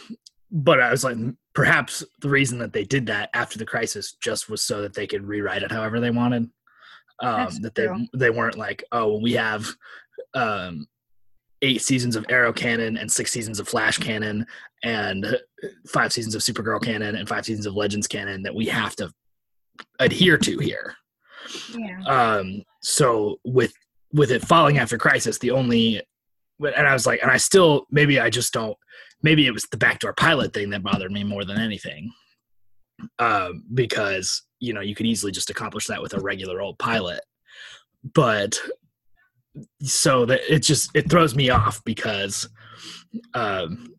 [0.51, 1.17] but I was like,
[1.55, 5.07] perhaps the reason that they did that after the crisis just was so that they
[5.07, 6.49] could rewrite it however they wanted.
[7.21, 8.05] Um, that they true.
[8.13, 9.65] they weren't like, oh, we have
[10.33, 10.85] um,
[11.61, 14.45] eight seasons of Arrow canon and six seasons of Flash canon
[14.83, 15.37] and
[15.87, 19.09] five seasons of Supergirl canon and five seasons of Legends canon that we have to
[19.99, 20.93] adhere to here.
[21.73, 22.03] Yeah.
[22.05, 23.73] Um, so with
[24.11, 26.01] with it falling after Crisis, the only
[26.59, 28.77] and I was like, and I still maybe I just don't
[29.25, 32.11] maybe it was the backdoor pilot thing that bothered me more than anything.
[33.19, 37.19] Um, because you know you could easily just accomplish that with a regular old pilot,
[38.13, 38.57] but
[39.81, 42.47] so that it just it throws me off because
[43.33, 43.93] um,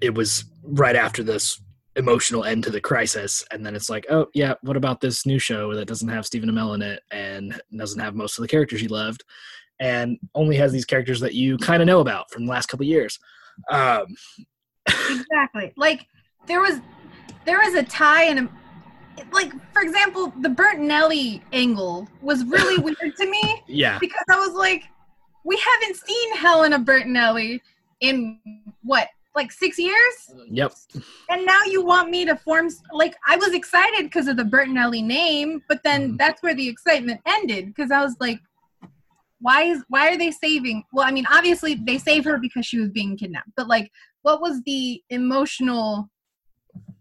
[0.00, 1.60] it was right after this
[1.96, 3.44] emotional end to the crisis.
[3.50, 6.50] And then it's like oh yeah what about this new show that doesn't have stephen
[6.50, 9.24] amell in it and doesn't have most of the characters you loved
[9.80, 12.86] and only has these characters that you kind of know about from the last couple
[12.86, 13.18] years
[13.70, 14.06] um
[15.10, 15.72] exactly.
[15.76, 16.06] Like
[16.46, 16.80] there was
[17.44, 18.48] there was a tie and a
[19.32, 23.98] like for example the bertinelli angle was really weird to me yeah.
[23.98, 24.84] because i was like
[25.44, 27.58] we haven't seen helena bertinelli
[28.00, 28.38] in
[28.82, 30.32] what like six years?
[30.50, 30.72] Yep.
[31.28, 35.02] And now you want me to form like i was excited because of the bertinelli
[35.04, 36.18] name but then Mhm.
[36.18, 38.40] that's where the excitement ended because i was like
[39.40, 42.78] why is why are they saving well i mean obviously they save her because she
[42.78, 43.90] was being kidnapped but like
[44.26, 46.10] what was the emotional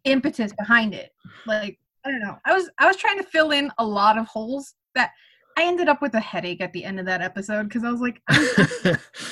[0.04, 1.12] impetus behind it?
[1.48, 2.38] Like i don't know.
[2.45, 5.12] I was i was trying to fill in a lot of holes that
[5.58, 8.00] i ended up with a headache at the end of that episode because i was
[8.00, 8.48] like I'm,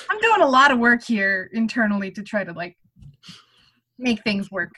[0.09, 2.75] I'm doing a lot of work here internally to try to like
[3.99, 4.71] make things work.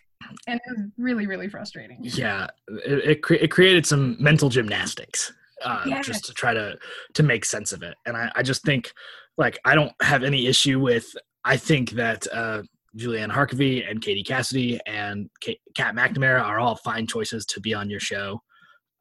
[0.47, 1.99] And it was really really frustrating.
[2.01, 2.47] Yeah.
[2.67, 5.31] It, it, cre- it created some mental gymnastics
[5.63, 6.05] uh, Yes.
[6.05, 6.75] just to try to
[7.13, 7.95] to make sense of it.
[8.05, 8.91] And I, I just think
[9.37, 11.05] like i don't have any issue with
[11.43, 12.61] i think that uh
[12.95, 17.73] juliana harkavy and katie cassidy and Ka- kat mcnamara are all fine choices to be
[17.73, 18.41] on your show.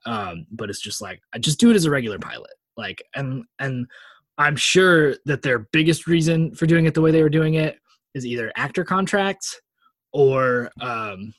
[0.07, 2.51] Um but it's just like i just do it as a regular pilot.
[2.77, 3.87] Like and and
[4.38, 7.79] i'm sure that their biggest reason for doing it the way they were doing it
[8.14, 9.61] is either actor contracts
[10.12, 11.33] or um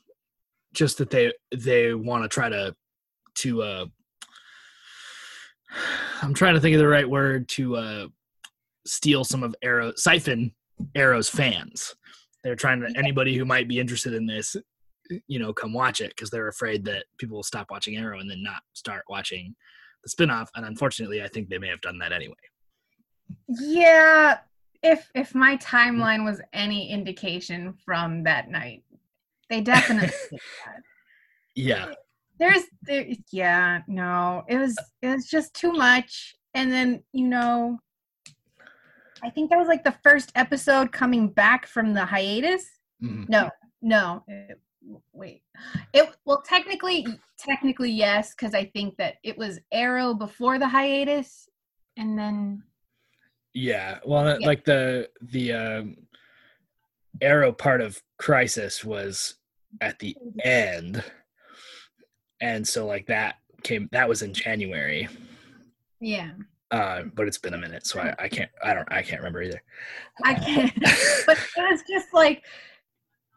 [0.72, 2.74] just that they they want to try to
[3.34, 3.84] to uh
[6.22, 8.06] I'm trying to think of the right word to uh
[8.86, 10.52] steal some of Arrow siphon
[10.94, 11.94] Arrow's fans.
[12.44, 14.56] They're trying to anybody who might be interested in this,
[15.26, 18.30] you know, come watch it because they're afraid that people will stop watching Arrow and
[18.30, 19.54] then not start watching
[20.04, 20.48] the spinoff.
[20.54, 22.34] And unfortunately, I think they may have done that anyway.
[23.48, 24.38] yeah
[24.82, 28.84] if if my timeline was any indication from that night
[29.50, 30.82] they definitely did that.
[31.58, 31.94] Yeah,
[32.38, 37.78] there's there, yeah no it was it was just too much and then you know
[39.22, 42.64] i think that was like the first episode coming back from the hiatus
[43.02, 43.28] Mhm.
[43.28, 43.50] no
[43.82, 44.60] no it-
[45.12, 45.42] wait
[45.92, 47.04] it well technically
[47.38, 51.48] technically yes because i think that it was arrow before the hiatus
[51.96, 52.62] and then
[53.58, 54.00] yeah.
[54.04, 54.46] Well, Yeah.
[54.46, 55.96] like the the um,
[57.22, 59.36] Arrow part of Crisis was
[59.80, 61.02] at the end,
[62.40, 65.08] and so like that came that was in January.
[66.00, 66.30] yeah
[66.72, 69.40] uh, but it's been a minute, so I, I can't I don't I can't remember
[69.42, 69.62] either.
[70.24, 70.74] i can't
[71.26, 72.44] but it was just like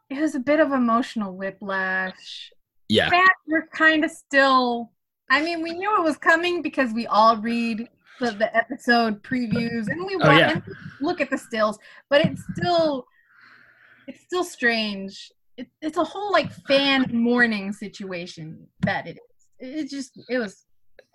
[0.10, 2.52] it was a bit of emotional whiplash
[2.90, 4.92] Yeah, fans were kind of still
[5.30, 7.88] i mean we knew it was coming because we all read
[8.20, 10.52] the, the episode previews and we Oh, yeah.
[10.54, 10.64] and
[11.00, 11.78] look at the stills
[12.10, 13.06] but it's still
[14.08, 19.48] it's still strange it, it's a whole like fan mourning situation that it is.
[19.60, 20.66] It just it was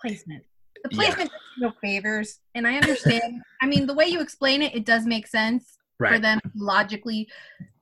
[0.00, 0.44] placement.
[0.82, 3.42] The placement does no favors and i understand.
[3.62, 7.26] I mean the way you explain it it does make sense for them to logically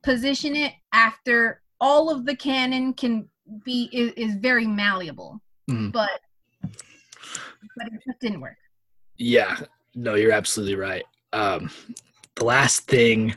[0.04, 3.28] position it after all of the canon can
[3.64, 5.40] be is, is very malleable.
[5.68, 5.90] Mhm.
[5.92, 6.20] but
[6.62, 8.56] but it just didn't work.
[9.18, 9.58] Yeah,
[9.94, 11.04] no, you're absolutely right.
[11.32, 11.70] Um,
[12.36, 13.34] the last thing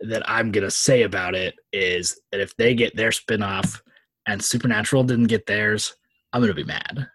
[0.00, 3.80] that I'm gonna say about it is that if they get their spinoff
[4.26, 5.94] and Supernatural didn't get theirs,
[6.32, 7.08] I'm gonna be mad.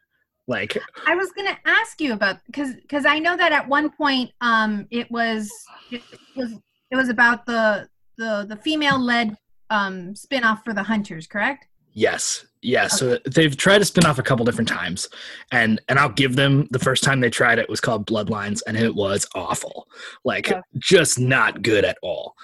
[0.47, 4.31] Like, i was gonna ask you about because because i know that at one point
[4.41, 5.49] um it was
[5.91, 6.01] it
[6.35, 6.53] was
[6.89, 9.37] it was about the the the female led
[9.69, 12.87] um spin-off for the hunters correct yes, yeah.
[12.87, 15.09] So they've tried to spin off a couple different times,
[15.51, 18.77] and and I'll give them the first time they tried it was called Bloodlines, and
[18.77, 19.87] it was awful,
[20.23, 20.61] like Yeah.
[20.77, 22.35] just not good at all.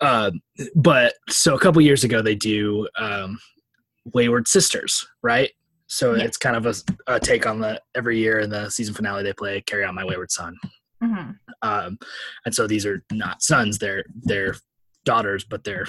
[0.00, 0.40] Um,
[0.74, 3.38] but so a couple years ago they do um,
[4.12, 5.50] Wayward Sisters, right?
[5.86, 6.24] So Yeah.
[6.24, 6.74] it's kind of a,
[7.06, 10.04] a take on the every year in the season finale they play "Carry On My
[10.04, 10.56] Wayward Son,"
[11.02, 11.30] mm-hmm.
[11.62, 11.98] um,
[12.44, 14.56] and so these are not sons; they're they're
[15.04, 15.86] daughters, but they're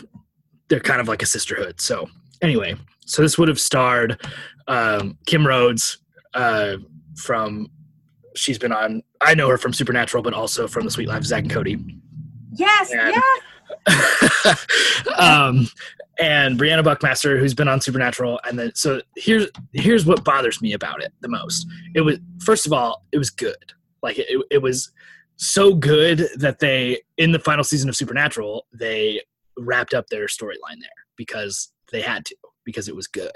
[0.69, 1.79] they're kind of like a sisterhood.
[1.81, 2.07] So
[2.43, 2.75] anyway,
[3.05, 4.21] so this would have starred
[4.67, 5.97] um, Kim Rhodes
[6.33, 6.77] uh,
[7.15, 7.69] from
[8.35, 9.01] she's been on.
[9.21, 11.77] I know her from Supernatural, but also from The Sweet Life of Zach and Cody.
[12.53, 13.41] Yes, And- yes.
[15.17, 15.67] um,
[16.19, 20.73] and Briana Buckmaster, who's been on Supernatural, and then so here's here's what bothers me
[20.73, 21.65] about it the most.
[21.95, 23.73] It was first of all, it was good.
[24.03, 24.91] Like it, it was
[25.37, 29.21] so good that they in the final season of Supernatural they
[29.57, 33.31] wrapped up their storyline there because they had to because it was good.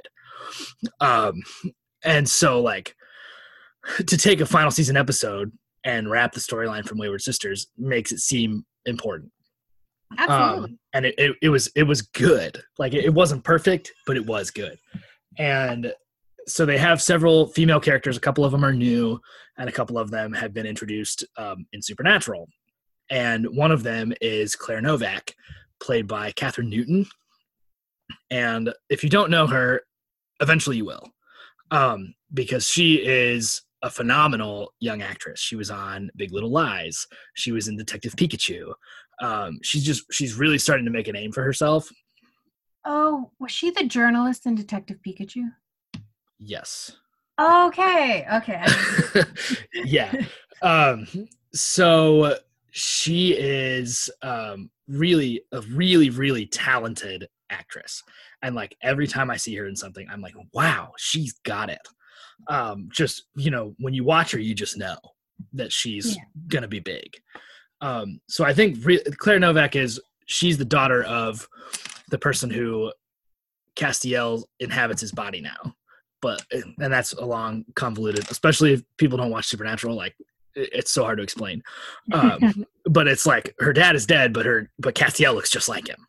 [1.00, 1.36] Um,
[2.04, 2.96] and so like
[4.06, 5.52] to take a final season episode
[5.86, 9.32] and wrap the storyline from Wayward Sisters makes it seem important.
[10.18, 10.70] Absolutely.
[10.72, 12.62] um, and it, it, it was it was good.
[12.78, 14.78] Like it, it wasn't perfect but it was good.
[15.38, 15.94] And
[16.48, 18.18] so they have several female characters.
[18.18, 19.20] A couple of them are new
[19.58, 22.48] and a couple of them have been introduced um, in supernatural.
[23.10, 25.34] And one of them is claire novak
[25.80, 27.06] played by kathryn newton
[28.30, 29.82] and if you don't know her
[30.42, 31.12] eventually you will
[31.72, 37.52] um, because she is a phenomenal young actress she was on big little lies she
[37.52, 38.74] was in detective pikachu
[39.22, 41.90] um, she's just she's really starting to make a name for herself.
[42.86, 45.50] oh, was she the journalist in Detective Pikachu?
[46.40, 46.96] Yes.
[47.40, 48.26] Okay.
[48.34, 48.64] Okay.
[49.74, 50.14] yeah.
[50.62, 51.08] Um,
[51.54, 52.38] so
[52.72, 58.04] she is um, really a really really talented actress,
[58.42, 61.82] and like every time I see her in something, I'm like, wow, she's got it.
[62.48, 64.98] Um, just you know, when you watch her, you just know
[65.54, 66.24] that she's Yeah.
[66.48, 67.16] gonna be big.
[67.82, 71.48] Um, so I think re- Claire Novak is she's the daughter of
[72.10, 72.92] the person who
[73.76, 75.76] Castiel inhabits his body now.
[76.22, 79.96] But and that's a long convoluted, especially if people don't watch Supernatural.
[79.96, 80.16] Like
[80.56, 81.62] it's so hard to explain.
[82.12, 85.88] Um, but it's like her dad is dead, but her but Castiel looks just like
[85.88, 86.07] him.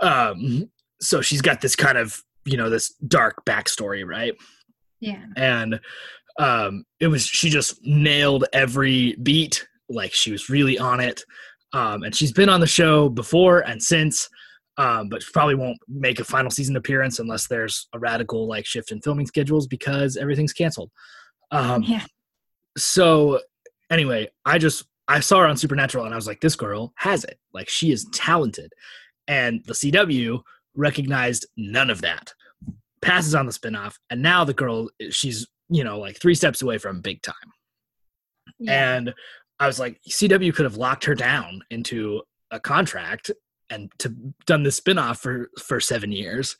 [0.00, 4.34] Um, so she's got this kind of you know this dark backstory, right?
[5.00, 5.24] yeah.
[5.36, 5.78] and
[6.38, 11.22] um it was she just nailed every beat like she was really on it
[11.74, 14.28] um and she's been on the show before and since
[14.78, 18.64] um but she probably won't make a final season appearance unless there's a radical like
[18.66, 20.90] shift in filming schedules because everything's canceled
[21.52, 22.04] um Yeah.
[22.78, 23.40] so
[23.90, 27.24] anyway i just i saw her on supernatural and i was like this girl has
[27.24, 28.70] it like she is talented
[29.28, 30.40] and the cw
[30.74, 32.32] recognized none of that
[33.02, 36.78] passes on the spinoff and now the girl she's you know like three steps away
[36.78, 37.34] from big time
[38.58, 38.96] Yeah.
[38.96, 39.14] and
[39.60, 43.30] i was like cw could have locked her down into a contract
[43.70, 44.14] and to
[44.46, 46.56] done the spinoff for for seven years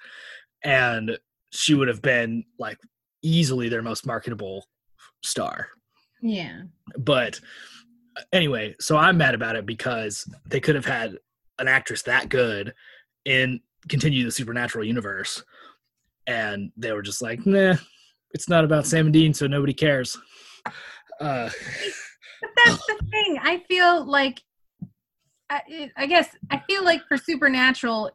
[0.65, 1.19] and
[1.53, 2.79] she would have been like
[3.23, 4.67] easily their most marketable
[5.23, 5.69] star
[6.23, 6.63] yeah.
[6.99, 7.41] but
[8.33, 11.17] anyway so i'm mad about it because they could have had
[11.59, 12.75] an actress that good
[13.25, 15.43] in continue the supernatural universe
[16.27, 17.75] and they were just like nah
[18.33, 20.19] it's not about sam and dean so nobody cares
[21.21, 21.49] uh
[22.41, 23.39] But that's the thing.
[23.43, 24.43] I feel like,
[25.49, 28.11] I, I guess, I feel like for Supernatural,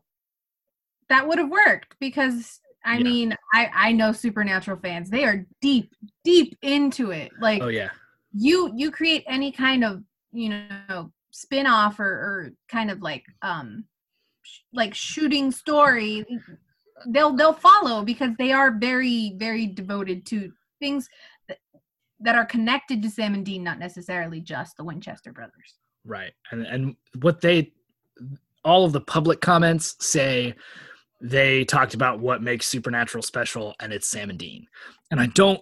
[1.10, 3.04] that would have worked because I Yeah.
[3.04, 5.10] mean, I I know Supernatural fans.
[5.10, 7.32] They are deep, deep into it.
[7.40, 7.90] Like oh yeah
[8.34, 13.24] you, you create any kind of you know spin off or, or kind of like
[13.42, 13.86] um
[14.44, 16.26] sh- like shooting story
[17.08, 21.08] they'll they'll follow because they are very very devoted to things
[21.48, 21.58] that,
[22.20, 25.80] that are connected to Sam and Dean not necessarily just the Winchester brothers.
[26.06, 26.34] Right.
[26.52, 27.72] And and what they
[28.64, 30.56] all of the public comments say
[31.22, 34.68] they talked about what makes supernatural special and it's sam and dean.
[35.12, 35.62] And i don't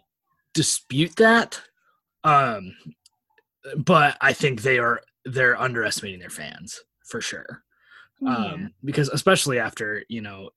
[0.54, 1.60] dispute that
[2.24, 2.76] um
[3.78, 5.02] but i think they are
[5.34, 7.64] they're underestimating their fans for sure.
[8.26, 10.50] Um because especially after you know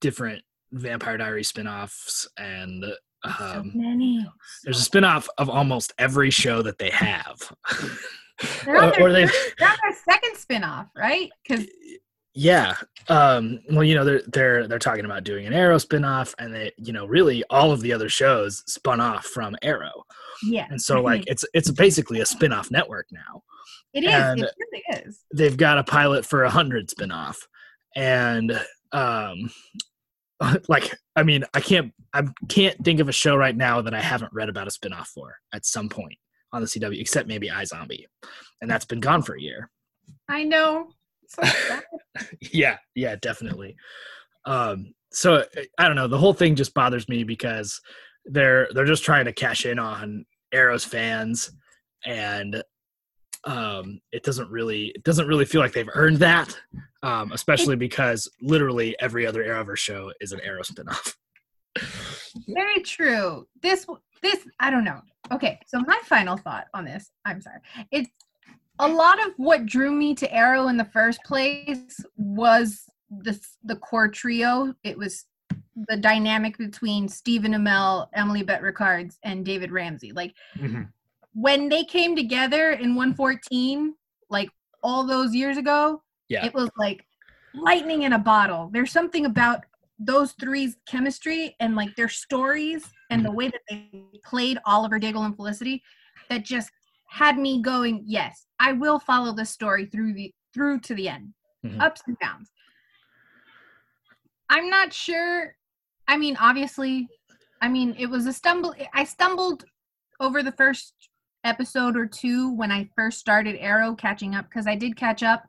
[0.00, 2.84] different vampire diary spin-offs and
[3.38, 4.26] so um many.
[4.64, 7.36] there's a spin-off of almost every show that they have.
[8.64, 11.30] They're on, their, or they've they're on their second spin-off right?
[11.46, 11.66] Because
[12.38, 12.74] yeah
[13.08, 16.70] um well you know they're they're they're talking about doing an arrow spin-off and they
[16.76, 20.04] you know really all of the other shows spun off from arrow.
[20.42, 20.66] Yeah.
[20.68, 23.42] And so like it's it's basically a spin-off network now
[23.96, 24.12] it is.
[24.12, 25.24] And- it really is.
[25.34, 27.46] they've got a pilot for a hundred spin-off.
[27.94, 28.60] And
[28.92, 29.50] um
[30.68, 34.00] like i mean i can't i can't think of a show right now that i
[34.00, 36.18] haven't read about a spin-off for at some point
[36.52, 38.04] on the cw except maybe izombie.
[38.60, 39.70] And that's been gone for a year.
[40.28, 40.88] I know.
[41.28, 41.42] So
[42.52, 43.76] yeah yeah definitely.
[44.44, 45.44] Um so
[45.78, 46.08] i don't know.
[46.08, 47.80] The whole thing just bothers me because
[48.26, 51.50] they're they're just trying to cash in on arrows fans
[52.04, 52.62] and
[53.46, 56.58] um, it doesn't really it doesn't really feel like they've earned that,
[57.02, 61.14] um, especially because literally every other Arrowverse show is an Arrow spinoff.
[62.48, 63.46] Very true.
[63.62, 63.86] This
[64.20, 65.00] this I don't know.
[65.32, 67.10] Okay, so my final thought on this.
[67.24, 67.60] I'm sorry.
[67.92, 68.10] It's
[68.78, 73.76] a lot of what drew me to Arrow in the first place was the the
[73.76, 74.74] core trio.
[74.82, 75.24] It was
[75.88, 80.10] the dynamic between Stephen Amell, Emily Bett Rickards, and David Ramsey.
[80.10, 80.82] Like Mm-hmm.
[81.38, 83.94] When they came together in 114,
[84.30, 84.48] like
[84.82, 86.46] all those years ago, Yeah.
[86.46, 87.06] it was like
[87.54, 88.70] lightning in a bottle.
[88.72, 89.60] There's something about
[89.98, 93.90] those three's chemistry and like their stories and the way that they
[94.24, 95.82] played Oliver Diggle and Felicity
[96.30, 96.70] that just
[97.10, 101.34] had me going, yes, I will follow this story through the through to the end.
[101.64, 101.80] Mhm.
[101.82, 102.50] Ups and downs.
[104.48, 105.54] I'm not sure.
[106.08, 107.08] I mean, obviously,
[107.60, 108.74] I mean, it was a stumble.
[108.94, 109.66] I stumbled
[110.18, 110.94] over the first
[111.46, 115.44] episode or two when I first started Arrow catching up because I did catch up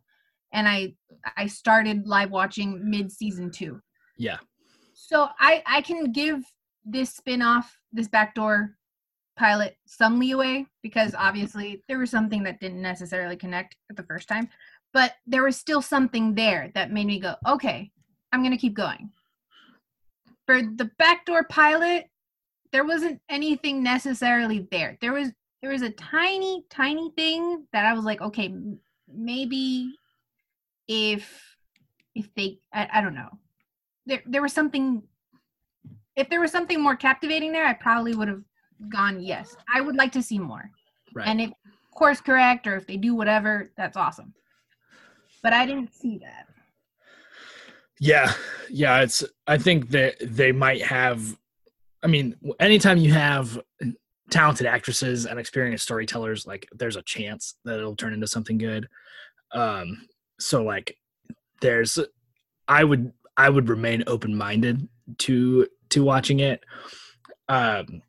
[0.54, 0.93] and I
[1.36, 3.80] I started live watching mid season 2.
[4.18, 4.38] Yeah.
[4.93, 6.43] So I I can give
[6.86, 8.78] this spin-off, this backdoor
[9.38, 14.50] pilot some leeway because obviously there was something that didn't necessarily connect the first time,
[14.93, 17.91] but there was still something there that made me go, "Okay,
[18.32, 19.12] I'm going to keep going."
[20.45, 22.10] For the backdoor pilot,
[22.72, 24.98] there wasn't anything necessarily there.
[25.02, 25.32] There was
[25.62, 28.53] there was a tiny tiny thing that I was like, "Okay,
[29.08, 29.93] maybe
[30.88, 31.58] if
[32.16, 33.30] if they I, I don't know.
[34.05, 35.03] There there was something
[36.16, 38.43] if there was something more captivating there, I probably would have
[38.89, 39.55] gone yes.
[39.74, 40.70] I would like to see more.
[41.14, 41.28] Right.
[41.28, 41.51] And if
[41.93, 44.34] course correct or if they do whatever, that's awesome.
[45.43, 46.47] But I didn't see that.
[47.99, 48.32] Yeah,
[48.70, 49.01] yeah.
[49.01, 49.24] It's.
[49.47, 51.38] I think that they might have.
[52.03, 53.60] I mean, anytime you have
[54.30, 58.88] talented actresses and experienced storytellers, like there's a chance that it'll turn into something good.
[59.51, 60.07] Um.
[60.39, 60.97] So like,
[61.61, 61.99] there's.
[62.67, 63.13] I would.
[63.36, 64.88] I would remain open minded
[65.19, 66.63] to to watching it.
[67.49, 68.01] Um.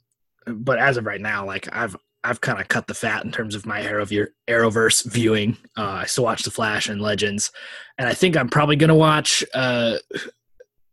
[0.46, 3.54] But as of right now, like I've I've kind of cut the fat in terms
[3.54, 4.06] of my Arrow
[4.48, 5.56] Arrowverse viewing.
[5.76, 7.52] Uh, I still watch The Flash and Legends,
[7.96, 9.98] and I think I'm probably gonna watch uh,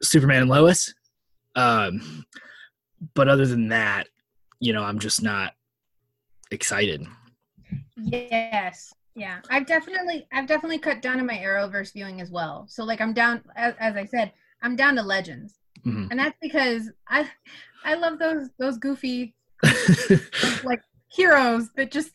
[0.01, 0.93] Superman and Lois.
[1.55, 2.25] Um,
[3.13, 4.07] but other than that,
[4.65, 5.53] you know, I'm just not
[6.49, 7.05] excited.
[7.95, 8.91] Yes.
[9.13, 9.37] Yeah.
[9.49, 12.65] I've definitely I've definitely cut down on my Arrowverse viewing as well.
[12.67, 15.59] So like I'm down as, as I said, I'm down to Legends.
[15.85, 16.09] Mhm.
[16.09, 17.29] And that's because I
[17.83, 19.35] I love those those goofy
[20.63, 22.11] like heroes that just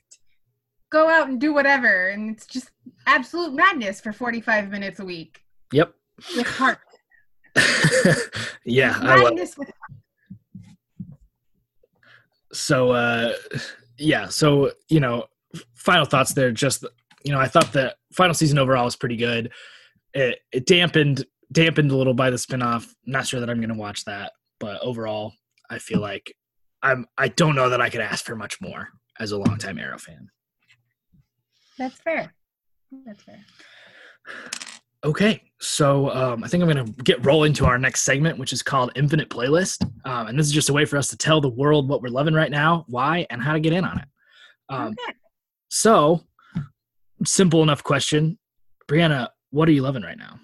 [0.90, 2.70] go out and do whatever and it's just
[3.06, 5.40] absolute madness for 45 minutes a week
[5.72, 5.94] yep.
[6.36, 6.80] with heart.
[8.64, 9.24] yeah, I love.
[9.34, 9.70] madness with
[12.52, 13.34] So, uh,
[13.98, 14.28] yeah.
[14.28, 15.26] So, you know,
[15.74, 16.52] final thoughts there.
[16.52, 16.84] Just,
[17.24, 19.52] you know, I thought the final season overall was pretty good.
[20.14, 22.88] It, it dampened dampened a little by the spinoff.
[23.06, 25.32] Not sure that I'm going to watch that, but overall,
[25.68, 26.34] I feel like
[26.82, 27.06] I'm.
[27.16, 28.88] I don't know that I could ask for much more
[29.18, 30.30] as a longtime Arrow fan.
[31.78, 32.34] That's fair.
[33.06, 33.44] That's fair.
[35.02, 38.52] Okay, so um, I think I'm going to get rolling to our next segment, which
[38.52, 39.82] is called Infinite Playlist.
[40.04, 42.10] Um, and this is just a way for us to tell the world what we're
[42.10, 44.04] loving right now, why, and how to get in on it.
[44.68, 45.16] Um, okay.
[45.70, 46.26] So,
[47.24, 48.38] simple enough question.
[48.88, 50.38] Brianna, what are you loving right now?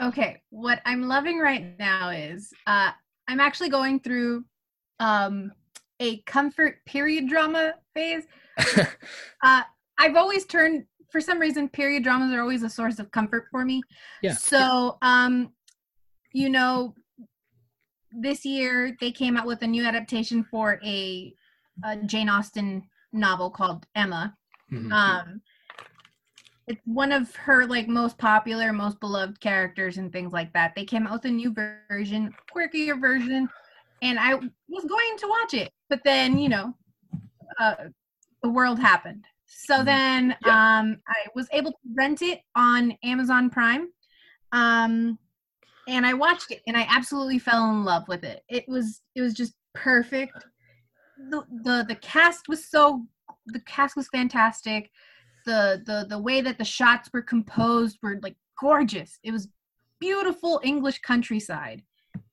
[0.00, 2.90] Okay, what I'm loving right now is uh,
[3.26, 4.44] I'm actually going through
[5.00, 5.50] um,
[5.98, 8.24] a comfort period drama phase.
[9.42, 9.60] Uh,
[9.98, 13.64] I've always turned, for some reason, period dramas are always a source of comfort for
[13.64, 13.80] me.
[14.20, 14.32] Yeah.
[14.32, 15.52] So, um,
[16.32, 16.92] you know,
[18.10, 21.32] this year they came out with a new adaptation for a,
[21.84, 24.34] a Jane Austen novel called Emma.
[24.72, 24.92] Mhm.
[24.92, 25.40] um
[26.66, 30.84] it's one of her like most popular most beloved characters and things like that they
[30.84, 33.48] came out with a new version quirkier version
[34.02, 36.74] and i was going to watch it but then you know
[37.60, 37.74] uh
[38.42, 39.84] the world happened so Mhm.
[39.84, 43.88] then um i was able to rent it on amazon prime
[44.52, 45.18] um
[45.86, 48.42] and i watched it and i absolutely fell in love with it.
[48.48, 50.44] It was it was just perfect.
[51.30, 53.06] The the, the cast was so
[53.46, 54.90] the cast was fantastic.
[55.44, 59.18] The the the way that the shots were composed were like gorgeous.
[59.22, 59.48] It was
[60.00, 61.82] beautiful english countryside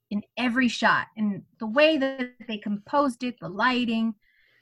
[0.10, 4.14] in every shot and the way that they composed it the lighting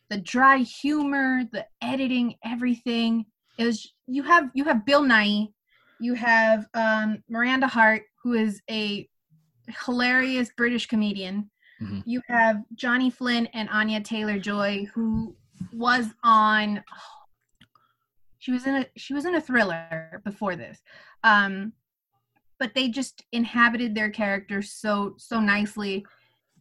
[0.10, 3.26] the dry humor the editing everything.
[3.58, 5.54] It was you have you have bill nighy
[6.00, 9.08] you have um, miranda hart who is a
[9.86, 11.50] hilarious british comedian.
[11.82, 12.04] Mhm.
[12.06, 15.36] you have johnny flynn and anya taylor joy who
[15.72, 16.84] was on
[18.40, 20.82] she was in a she was in a thriller before this.
[21.24, 21.74] Um
[22.60, 26.06] but they just inhabited their characters so so nicely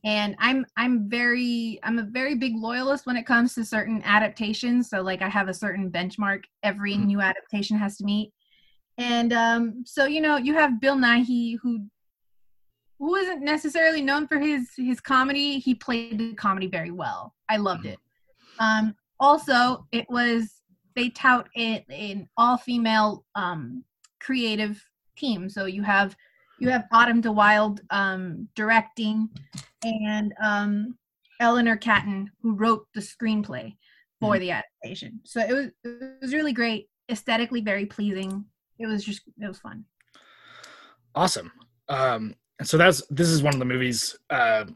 [0.04, 4.88] and i'm i'm very i'm a very big loyalist when it comes to certain adaptations.
[4.90, 7.06] So like i have a certain benchmark every Mhm.
[7.06, 8.32] new adaptation has to meet.
[8.98, 11.86] And um so you know you have bill nighy who
[12.98, 15.58] who isn't necessarily known for his his comedy.
[15.58, 17.34] He played the comedy very well.
[17.48, 17.92] I loved Mhm.
[17.92, 17.98] it.
[18.58, 20.62] Um also it was
[20.96, 23.84] they tout it an all female um
[24.20, 24.84] creative
[25.16, 25.48] team.
[25.48, 26.16] So you have
[26.60, 29.28] you have autumn de Wilde um directing
[29.82, 30.96] and um
[31.40, 33.76] eleanor catton who wrote the screenplay
[34.20, 34.40] for Mhm.
[34.40, 38.44] the adaptation so it was it was really great aesthetically very pleasing
[38.78, 39.84] it was just it was fun
[41.14, 41.50] Awesome.
[41.88, 44.16] Um, and so that's this is one of the movies.
[44.30, 44.66] Uh,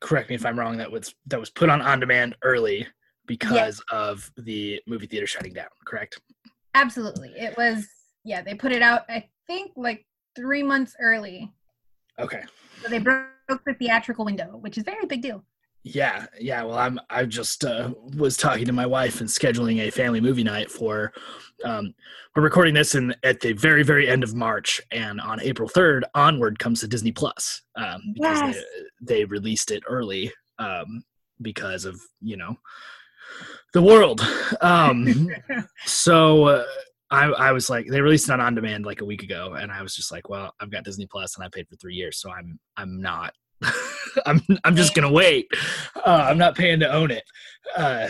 [0.00, 0.76] correct me if I'm wrong.
[0.76, 2.86] That was that was put on on demand early
[3.26, 5.68] because of the movie theater shutting down.
[5.84, 6.20] Correct.
[6.74, 7.86] absolutely it was
[8.24, 10.06] yeah they put it out i think like
[10.36, 11.50] three months early
[12.18, 12.42] Okay.
[12.82, 13.28] so they broke
[13.66, 15.42] the theatrical window which is very big deal
[15.84, 16.62] Yeah, yeah.
[16.62, 17.00] Well, I'm.
[17.10, 21.12] I just uh, was talking to my wife and scheduling a family movie night for.
[21.64, 21.92] Um,
[22.36, 26.02] we're recording this in at the very, very end of March, and on April 3rd
[26.14, 28.62] onward comes to Disney Plus um, because Yes.
[29.00, 31.02] they, they released it early um,
[31.40, 32.54] because of you know
[33.74, 34.20] the world.
[34.60, 35.28] Um,
[35.84, 36.64] so uh,
[37.12, 39.70] I, I was like, they released it on on demand like a week ago, and
[39.70, 42.18] I was just like, well, I've got Disney Plus, and I paid for three years,
[42.18, 43.34] so I'm I'm not.
[44.26, 45.46] I'm I'm just gonna wait.
[45.94, 47.24] Uh, I'm not paying to own it.
[47.76, 48.08] Uh,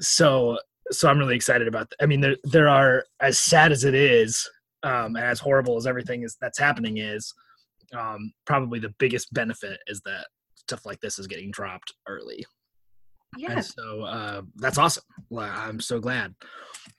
[0.00, 0.58] so
[0.90, 1.90] so I'm really excited about.
[1.90, 4.48] Th- I mean, there there are as sad as it is,
[4.82, 7.32] um, and as horrible as everything is that's happening is,
[7.96, 10.26] um, probably the biggest benefit is that
[10.56, 12.44] stuff like this is getting dropped early.
[13.48, 15.04] And so uh, that's awesome.
[15.30, 16.34] Well, I'm so glad.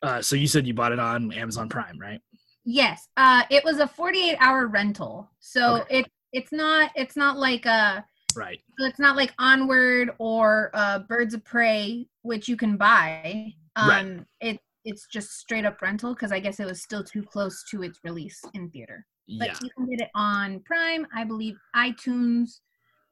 [0.02, 2.20] Uh, so you said you bought it on Amazon Prime, right?
[2.64, 5.98] yes uh it was a 48 hour rental so Okay.
[6.02, 8.06] it it's not it's not like a
[8.36, 8.60] Right.
[8.78, 13.90] so it's not like onward or uh birds of prey which you can buy um
[13.90, 14.20] Right.
[14.42, 17.82] it it's just straight up rental because i guess it was still too close to
[17.82, 19.08] its release in theater
[19.40, 19.58] but Yeah.
[19.64, 22.60] you can get it on prime i believe itunes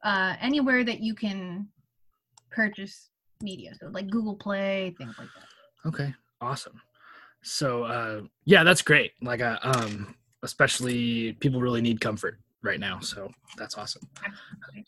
[0.03, 1.67] uh anywhere that you can
[2.51, 3.09] purchase
[3.41, 5.45] media so like google play things like that
[5.85, 6.13] Okay.
[6.41, 6.81] Awesome.
[7.41, 9.11] So uh, yeah, that's great.
[9.21, 12.99] Like uh, um, especially people really need comfort right now.
[12.99, 14.01] So that's awesome.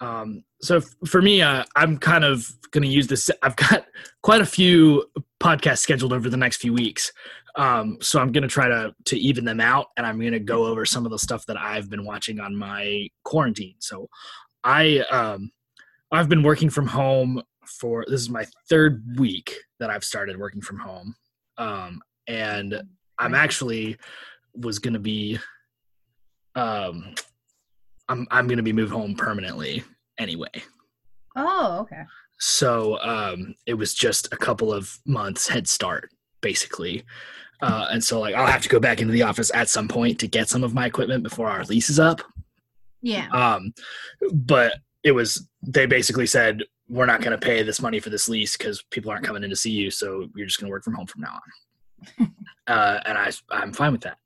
[0.01, 3.29] Um, so f- for me, uh, I'm kind of going to use this.
[3.41, 3.85] I've got
[4.23, 5.05] quite a few
[5.39, 7.11] podcasts scheduled over the next few weeks.
[7.55, 10.39] Um, so I'm going to try to to even them out, and I'm going to
[10.39, 13.75] go over some of the stuff that I've been watching on my quarantine.
[13.79, 14.09] So
[14.63, 15.51] I um,
[16.11, 17.41] I've been working from home
[17.79, 21.15] for this is my third week that I've started working from home,
[21.57, 22.81] um, and
[23.19, 23.97] I'm actually
[24.55, 25.39] was going to be
[26.55, 27.15] um,
[28.09, 29.83] I'm I'm going to be moved home permanently
[30.17, 30.51] anyway.
[31.35, 32.03] oh okay
[32.39, 36.09] So um, it was just a couple of months head start,
[36.41, 37.03] basically.
[37.61, 40.19] Uh, and so like I'll have to go back into the office at some point
[40.19, 42.21] to get some of my equipment before our lease is up.
[43.01, 43.73] yeah Um,
[44.33, 48.27] but it was they basically said we're not going to pay this money for this
[48.27, 50.83] lease because people aren't coming in to see you, so you're just going to work
[50.83, 51.39] from home from now
[52.19, 52.35] on.
[52.67, 54.17] uh, and I I'm fine with that.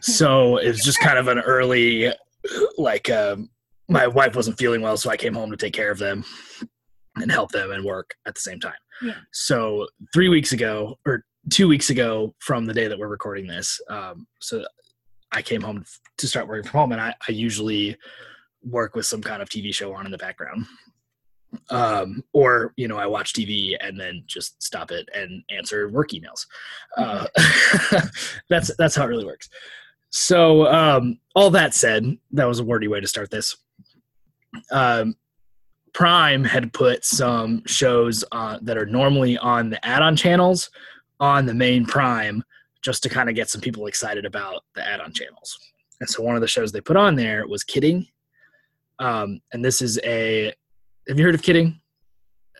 [0.00, 2.10] So it was just kind of an early
[2.76, 3.48] like um,
[3.88, 6.24] my wife wasn't feeling well, so I came home to take care of them
[7.16, 8.72] and help them and work at the same time.
[9.00, 9.14] Yeah.
[9.32, 13.80] So three weeks ago, or two weeks ago from the day that we're recording this,
[13.88, 14.64] um, so
[15.30, 15.84] I came home
[16.18, 17.96] to start working from home, and I, I usually
[18.62, 20.66] work with some kind of TV show on in the background.
[21.70, 26.10] Um, or you know, I watch TV and then just stop it and answer work
[26.10, 26.46] emails.
[26.96, 27.26] Uh,
[28.48, 29.48] that's that's how it really works.
[30.16, 33.56] So, um, all that said, that was a wordy way to start this.
[34.70, 35.16] Um,
[35.92, 40.70] Prime had put some shows uh, that are normally on the add-on channels
[41.18, 42.44] on the main Prime,
[42.80, 45.58] just to kind of get some people excited about the add-on channels.
[45.98, 48.06] And so, one of the shows they put on there was Kidding,
[49.00, 50.52] um, and this is a.
[51.08, 51.80] Have you heard of Kidding?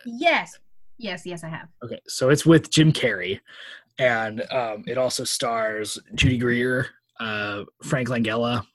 [0.05, 0.59] yes
[0.97, 3.39] yes yes i have Okay, so it's with Jim Carrey,
[3.99, 6.87] and um, it also stars Judy Greer,
[7.19, 8.65] uh, Frank Langella.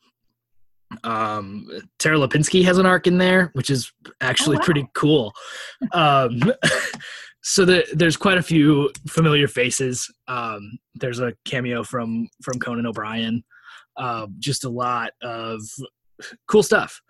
[1.04, 1.68] Um,
[1.98, 4.64] Tara Lipinski has an arc in there, which is actually wow.
[4.64, 5.32] pretty cool.
[5.92, 6.40] Um,
[7.42, 10.12] so the, there's quite a few familiar faces.
[10.26, 13.44] Um, there's a cameo from from Conan O'Brien.
[13.96, 15.60] Uh, just a lot of
[16.48, 17.00] cool stuff,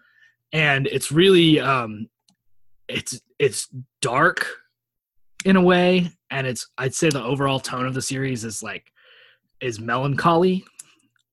[0.53, 2.07] and it's really um,
[2.91, 3.69] it's it's
[4.03, 4.47] dark
[5.45, 8.93] in a way and it's i'd say the overall tone of the series is like
[9.61, 10.65] is melancholy,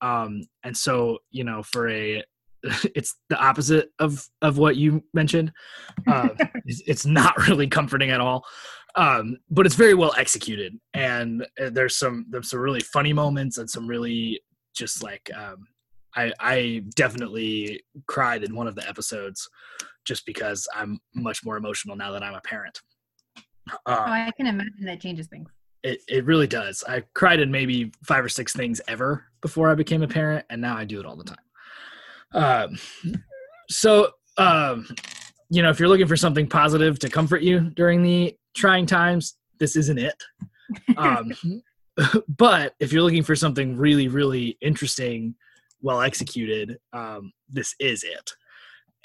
[0.01, 2.24] um, and so you know for a
[2.95, 5.51] it's the opposite of of what you mentioned.
[6.05, 6.30] Uh,
[6.66, 8.45] it's, it's not really comforting at all,
[8.95, 13.58] um, but it's very well executed, and uh, there's some there's some really funny moments
[13.58, 14.41] and some really
[14.76, 15.68] just like um,
[16.18, 19.47] I I definitely cried in one of the episodes
[20.03, 22.82] just because I'm much more emotional now that I'm a parent.
[23.70, 25.49] oh, I can imagine that changes things.
[25.84, 26.84] It it really does.
[26.88, 30.59] I cried in maybe five or six things ever before I became a parent, and
[30.59, 31.38] now I do it all the time.
[32.34, 32.78] Um,
[33.70, 34.88] so um,
[35.49, 39.36] you know, if you're looking for something positive to comfort you during the trying times,
[39.59, 40.15] this isn't it.
[40.97, 41.32] Um,
[42.28, 45.34] but if you're looking for something really, really interesting,
[45.82, 48.32] well executed, um, this is it.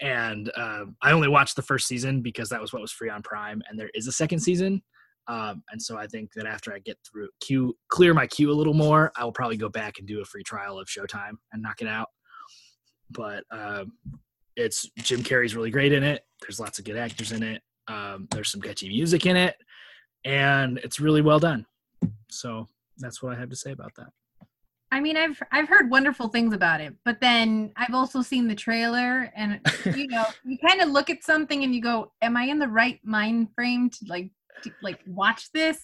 [0.01, 3.23] And um, I only watched the first season because that was what was free on
[3.23, 4.83] Prime, and there is a second season.
[5.29, 8.55] Um, and so I think that after I get through queue, clear my queue a
[8.55, 11.63] little more, I will probably go back and do a free trial of Showtime and
[11.63, 12.09] knock it out.
[13.11, 13.93] But um,
[14.57, 16.23] it's Jim Carrey's really great in it.
[16.41, 17.63] There's lots of good actors in it.
[17.89, 19.57] Um, there's some catchy music in it,
[20.25, 21.67] and it's really well done.
[22.31, 22.67] So
[22.99, 24.09] that's what I have to say about that.
[24.93, 28.55] I mean, I've I've heard wonderful things about it, but then I've also seen the
[28.55, 29.59] trailer, and
[29.97, 32.69] you know, you kind of look at something and you go, "Am I in the
[32.69, 34.31] right mind frame to like
[34.65, 35.81] to, like watch this?"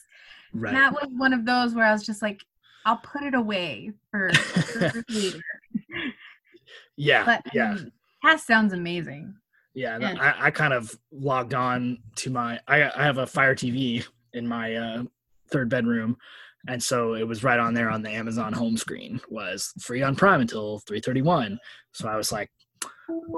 [0.53, 0.75] Right.
[0.75, 2.43] And that was one of those where I was just like,
[2.85, 5.41] "I'll put it away for, for later."
[6.97, 7.25] yeah.
[7.25, 7.79] But yeah.
[8.23, 9.35] cast sounds amazing.
[9.73, 10.17] Yeah, Yeah.
[10.21, 12.61] I, I kind of logged on to my.
[12.69, 15.05] I, I have a Fire TV in my uh,
[15.51, 16.19] third bedroom,
[16.67, 19.21] and so it was right on there on the Amazon home screen.
[19.29, 21.59] Was free on Prime until three thirty one.
[21.93, 22.51] So I was like,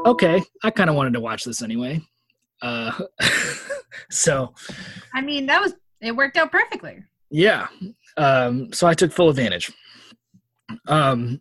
[0.07, 2.01] okay, I kind of wanted to watch this anyway.
[2.63, 2.93] Uh,
[4.11, 4.55] so
[5.15, 7.03] I mean, that was it worked out perfectly.
[7.31, 7.69] yeah,
[8.17, 9.71] um, so I took full advantage.
[10.89, 11.41] Um,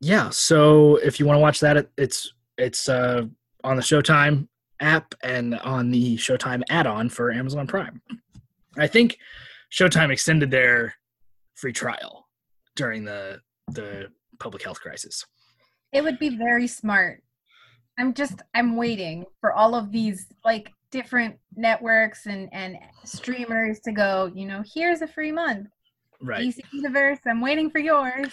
[0.00, 3.22] yeah, so if you want to watch that, it, it's it's uh,
[3.64, 4.48] on the Showtime
[4.80, 8.02] app and on the Showtime add-on for Amazon Prime.
[8.76, 9.18] I think
[9.72, 10.94] Showtime extended their
[11.54, 12.28] free trial
[12.76, 14.08] during the the
[14.38, 15.24] public health crisis.
[15.92, 17.22] It would be very smart.
[17.98, 23.92] I'm just I'm waiting for all of these like different networks and and streamers to
[23.92, 25.68] go, you know, here's a free month.
[26.20, 26.46] Right.
[26.46, 28.32] DC Universe, I'm waiting for yours.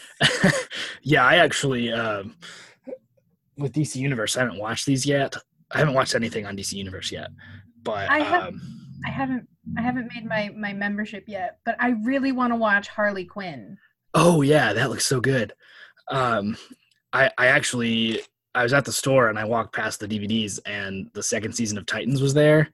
[1.02, 2.36] yeah, I actually um,
[3.58, 5.36] with DC Universe, I haven't watched these yet.
[5.72, 7.30] I haven't watched anything on DC Universe yet,
[7.84, 8.62] but I have- um,
[9.06, 9.48] I haven't
[9.78, 13.78] I haven't made my my membership yet, but I really want to watch Harley Quinn.
[14.14, 15.54] oh yeah, that looks so good.
[16.10, 16.58] Um,
[17.14, 18.22] I I actually
[18.56, 21.78] I was at the store and I walked past the DVDs and the second season
[21.78, 22.70] of Titans was there,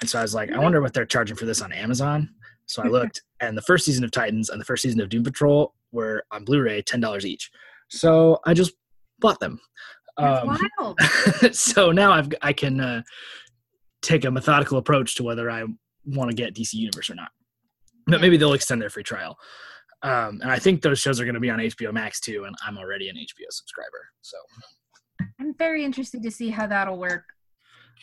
[0.00, 2.30] and so I was like, I wonder what they're charging for this on Amazon.
[2.66, 5.24] So I looked, and the first season of Titans and the first season of Doom
[5.24, 7.50] Patrol were on Blu-ray, ten dollars each.
[7.88, 8.72] So I just
[9.18, 9.60] bought them.
[10.18, 11.00] Um, wild.
[11.52, 13.02] so now I've I can uh,
[14.02, 15.64] take a methodical approach to whether I
[16.06, 17.30] want to get DC Universe or not.
[18.06, 19.36] But maybe they'll extend their free trial.
[20.02, 22.54] Um, and I think those shows are going to be on HBO Max too, and
[22.64, 24.08] I'm already an HBO subscriber.
[24.22, 24.36] So
[25.40, 27.24] I'm very interested to see how that'll work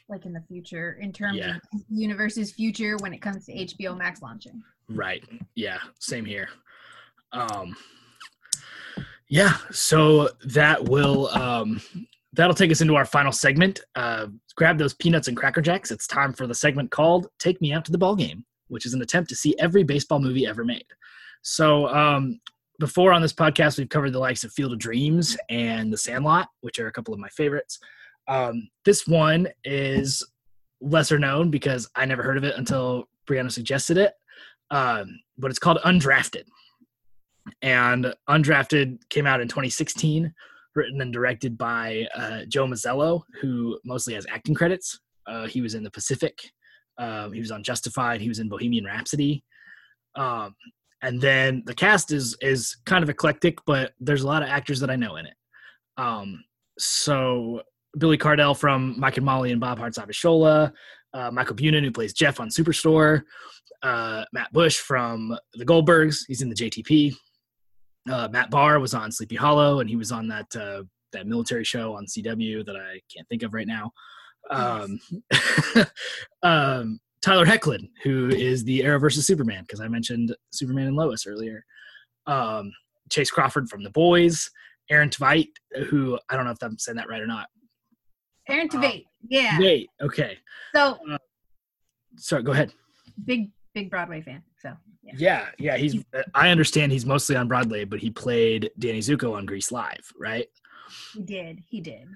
[0.09, 1.55] like in the future in terms Yeah.
[1.55, 4.61] of the universe's future when it comes to HBO Max launching.
[4.89, 5.23] right,
[5.55, 6.49] yeah, same here.
[7.31, 7.75] Um,
[9.29, 11.81] yeah, so that will um,
[12.33, 13.81] that'll take us into our final segment.
[13.95, 15.91] Uh, grab those peanuts and cracker jacks.
[15.91, 18.93] It's time for the segment called "Take Me Out to the Ball Game," which is
[18.93, 20.85] an attempt to see every baseball movie ever made.
[21.43, 22.39] So um,
[22.79, 26.47] before on this podcast, we've covered the likes of Field of Dreams and The Sandlot,
[26.61, 27.79] which are a couple of my favorites.
[28.27, 30.23] Um, this one is
[30.81, 34.13] lesser known because I never heard of it until Brianna suggested it.
[34.71, 36.43] Um, but it's called Undrafted.
[37.61, 40.33] And Undrafted came out in 2016,
[40.75, 44.99] written and directed by uh, Joe Mazzello, who mostly has acting credits.
[45.27, 46.39] Uh, he was in The Pacific.
[46.97, 48.21] Um, he was on Justified.
[48.21, 49.43] He was in Bohemian Rhapsody.
[50.15, 50.55] Um,
[51.01, 54.79] and then the cast is is kind of eclectic, but there's a lot of actors
[54.79, 55.33] that I know in it.
[55.97, 56.43] Um,
[56.79, 57.61] so
[57.97, 60.71] Billy Gardell from Mike and Molly and Bob Hearts Abishola,
[61.13, 63.23] uh, Michael Bunin who plays Jeff on Superstore,
[63.83, 67.13] uh, Matt Bush from The Goldbergs, he's in the JTP.
[68.09, 70.83] Uh, Matt Barr was on Sleepy Hollow, and he was on that uh,
[71.13, 73.91] that military show on CW that I can't think of right now.
[74.49, 74.99] Um,
[76.43, 81.63] um, Tyler Hoechlin, who is the Arrowverse Superman, because I mentioned Superman and Lois earlier.
[82.27, 82.71] Um,
[83.09, 84.49] Chace Crawford from The Boys,
[84.89, 85.49] Aaron Tveit,
[85.87, 87.47] who I don't know if I'm saying that right or not.
[88.49, 89.57] Aaron Uh, Tveit, yeah.
[89.59, 90.37] Wait, okay.
[90.75, 90.99] So
[92.17, 92.71] Sorry, go ahead.
[93.23, 94.43] big big Broadway fan.
[94.61, 95.13] So yeah.
[95.17, 95.77] Yeah, yeah.
[95.77, 96.03] He's.
[96.33, 100.47] I understand he's mostly on Broadway, but he played Danny Zuko on Grease Live, right?
[101.13, 101.59] He did.
[101.67, 102.07] He did.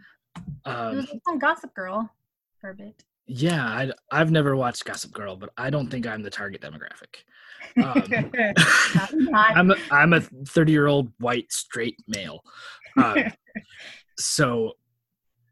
[0.66, 2.10] he Um, was on Gossip Girl
[2.62, 3.03] for a bit.
[3.26, 7.24] yeah, I, I've never watched Gossip Girl, but I don't think I'm the target demographic.
[7.84, 8.32] Um,
[9.34, 12.41] I'm a, I'm a 30 year old white straight male.
[12.97, 13.18] Um,
[14.18, 14.74] so,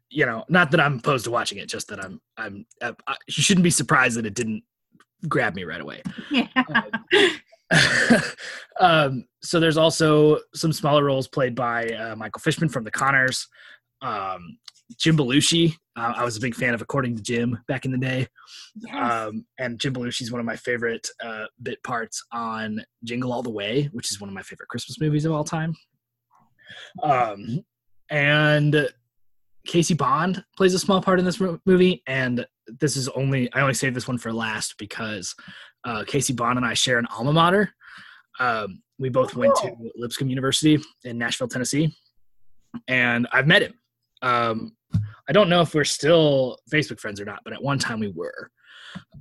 [0.08, 3.16] you know, not that I'm opposed to watching it, just that I'm I'm I, I-
[3.28, 4.62] you shouldn't be surprised that it didn't
[5.28, 6.02] grab me right away.
[6.30, 6.46] yeah.
[8.80, 13.46] um, so there's also some smaller roles played by uh, Michael Fishman from The Connors,
[14.02, 14.58] um,
[14.98, 15.74] Jim Belushi.
[15.96, 18.26] Uh, I was a big fan of According to Jim back in the day,
[18.76, 19.12] Yes.
[19.28, 23.42] um, and Jim Belushi is one of my favorite uh, bit parts on Jingle All
[23.42, 25.74] the Way, which is one of my favorite Christmas movies of all time.
[27.02, 27.64] Um,
[28.10, 28.88] and
[29.66, 32.46] Casey Bond plays a small part in this movie, and
[32.80, 35.34] this is only I only saved this one for last because
[35.84, 37.72] uh, Casey Bond and I share an alma mater.
[38.38, 39.72] Um, we both Oh, went to.
[39.96, 41.94] Lipscomb University in Nashville, Tennessee,
[42.88, 43.74] and I've met him.
[44.22, 44.76] Um,
[45.28, 48.08] I don't know if we're still Facebook friends or not, but at one time we
[48.08, 48.50] were.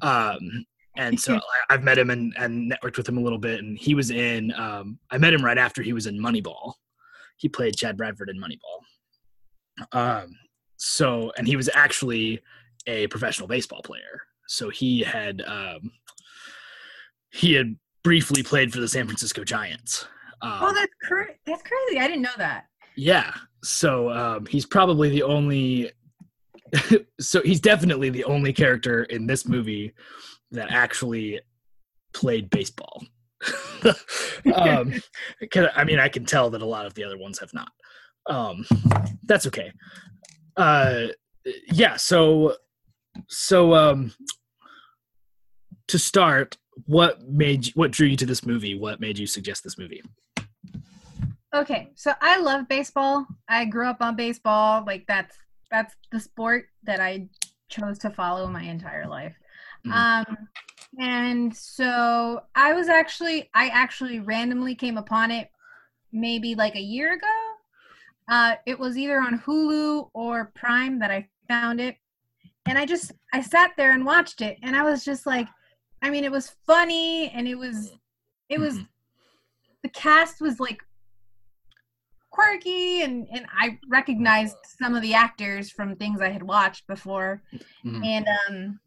[0.01, 0.65] Um,
[0.97, 1.39] and so
[1.69, 3.59] I've met him and, and networked with him a little bit.
[3.59, 6.73] And he was in, um, I met him right after he was in Moneyball.
[7.37, 8.79] He played Chad Bradford in Moneyball.
[9.91, 10.37] Um,
[10.77, 12.41] so, and he was actually
[12.87, 14.21] a professional baseball player.
[14.47, 15.91] So he had, um,
[17.31, 20.07] he had briefly played for the San Francisco Giants.
[20.41, 21.99] Um, oh, that's cra- that's crazy.
[21.99, 22.65] I didn't know that.
[22.95, 23.33] yeah.
[23.63, 25.91] So um, he's probably the only.
[27.19, 29.93] so he's definitely the only character in this movie
[30.51, 31.39] that actually
[32.13, 33.03] played baseball.
[34.55, 34.93] um,
[35.75, 37.71] I mean, I can tell that a lot of the other ones have not.
[38.27, 38.65] Um,
[39.23, 39.71] that's okay.
[40.57, 41.07] Uh,
[41.71, 41.95] yeah.
[41.95, 42.55] So,
[43.27, 44.13] so um,
[45.87, 48.77] to start, what made you, what drew you to this movie?
[48.77, 50.01] What made you suggest this movie?
[51.55, 53.25] Okay, so I love baseball.
[53.47, 54.83] I grew up on baseball.
[54.85, 55.37] Like that's
[55.71, 57.29] that's the sport that I
[57.69, 59.35] chose to follow my entire life.
[59.87, 59.93] Mhm.
[59.93, 60.37] Um
[60.99, 65.49] and so I was actually I actually randomly came upon it
[66.11, 67.54] maybe like a year ago.
[68.27, 71.97] Uh it was either on Hulu or Prime that I found it.
[72.67, 75.47] And I just I sat there and watched it and I was just like
[76.01, 77.91] I mean it was funny and it was
[78.49, 78.87] it was Mhm.
[79.83, 80.81] the cast was like
[82.31, 87.41] quirky and and I recognized some of the actors from things I had watched before
[87.85, 88.05] Mhm.
[88.05, 88.79] and um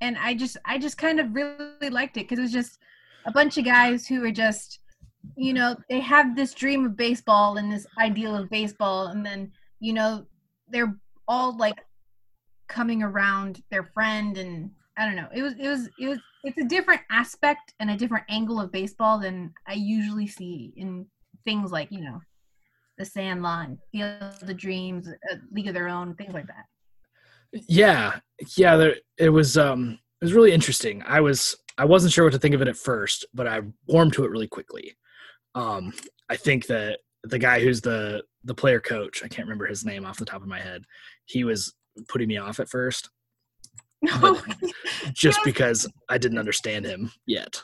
[0.00, 2.78] and I just I just kind of really liked it because it was just
[3.26, 4.80] a bunch of guys who were just
[5.36, 9.50] you know they have this dream of baseball and this ideal of baseball and then
[9.80, 10.26] you know
[10.68, 10.96] they're
[11.28, 11.84] all like
[12.68, 16.58] coming around their friend and I don't know it was it was it was it's
[16.58, 21.06] a different aspect and a different angle of baseball than I usually see in
[21.44, 22.20] things like you know
[22.98, 26.66] the Sandlot, and Field of Dreams, uh, League of Their Own, things like that.
[27.68, 28.18] yeah
[28.56, 32.32] yeah there it was um it was really interesting i was i wasn't sure what
[32.32, 34.94] to think of it at first but i warmed to it really quickly
[35.54, 35.92] um
[36.28, 40.04] i think that the guy who's the the player coach i can't remember his name
[40.04, 40.82] off the top of my head
[41.26, 41.74] he was
[42.08, 43.10] putting me off at first.
[44.02, 44.40] No,
[45.12, 47.60] just because i didn't understand him yet.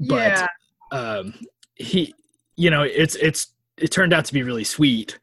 [0.00, 0.46] But yeah,
[0.90, 1.34] um
[1.76, 2.14] he
[2.56, 5.18] you know it's it's it turned out to be really sweet.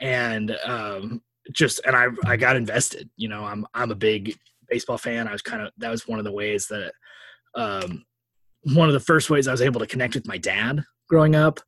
[0.00, 4.34] And um just and i i got invested you know i'm i'm a big
[4.70, 5.28] baseball fan.
[5.28, 6.92] I was kind of that was one of the ways that
[7.54, 8.06] um
[8.72, 11.60] one of the first ways i was able to connect with my dad growing up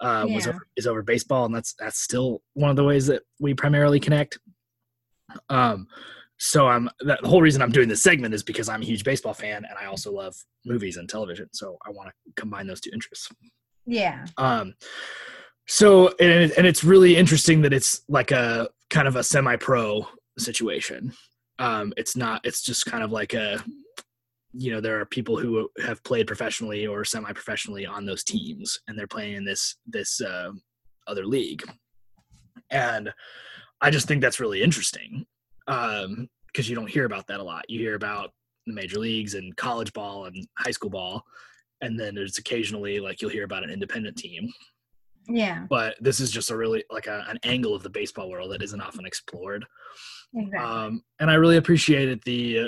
[0.00, 3.22] uh was over is over baseball and that's that's still one of the ways that
[3.38, 4.38] we primarily connect.
[5.48, 5.86] Um
[6.38, 9.04] so i'm that, the whole reason i'm doing this segment is because i'm a huge
[9.04, 10.34] baseball fan and i also love
[10.64, 13.28] movies and television so i want to combine those two interests.
[13.86, 14.74] Yeah, um
[15.66, 20.06] so and, and it's really interesting that it's like a kind of a semi-pro
[20.38, 21.12] situation.
[21.58, 23.62] Um it's not it's just kind of like a
[24.52, 28.98] you know there are people who have played professionally or semi-professionally on those teams and
[28.98, 30.50] they're playing in this this uh,
[31.06, 31.62] other league.
[32.70, 33.12] And
[33.82, 35.24] i just think that's really interesting
[35.66, 37.64] um because you don't hear about that a lot.
[37.68, 38.32] You hear about
[38.66, 41.24] the major leagues and college ball and high school ball
[41.80, 44.52] and then there's occasionally like you'll hear about an independent team.
[45.28, 48.50] Yeah, but this is just a really like a, an angle of the baseball world
[48.52, 49.64] that isn't often explored.
[50.34, 50.58] Exactly.
[50.58, 52.66] um, and i really appreciated the uh,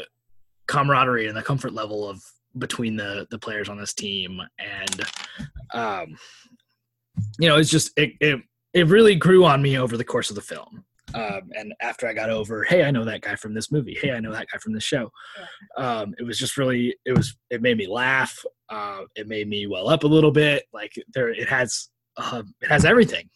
[0.67, 2.23] camaraderie and the comfort level of
[2.59, 5.01] between the the players on this team and
[5.75, 6.17] um,
[7.39, 8.41] you know it's just it, it
[8.75, 10.85] it really grew on me over the course of the film
[11.15, 13.97] Um, and after I got over, hey, I know that guy from this movie.
[14.01, 15.11] Hey, I know that guy from this show.
[15.77, 18.35] Um, it was just really, it was, it made me laugh.
[18.71, 20.65] Uh, it made me well up a little bit.
[20.73, 23.29] Like there, it has, uh, it has everything.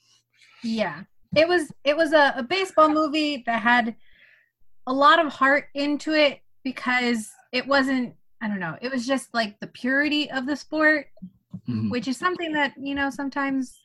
[0.62, 1.02] Yeah,
[1.34, 3.94] it was it was a, a baseball movie that had
[4.86, 8.12] a lot of heart into it because it wasn't.
[8.42, 8.76] I don't know.
[8.82, 11.06] It was just like the purity of the sport,
[11.68, 11.90] Mhm.
[11.90, 13.80] which is something that you know sometimes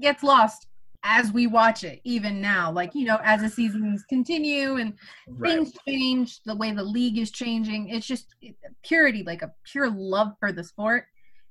[0.00, 0.66] gets lost
[1.04, 4.92] as we watch it even now like you know as the seasons continue and
[5.28, 5.52] Right.
[5.52, 9.88] things change the way the league is changing it's just it- purity like a pure
[9.88, 11.06] love for the sport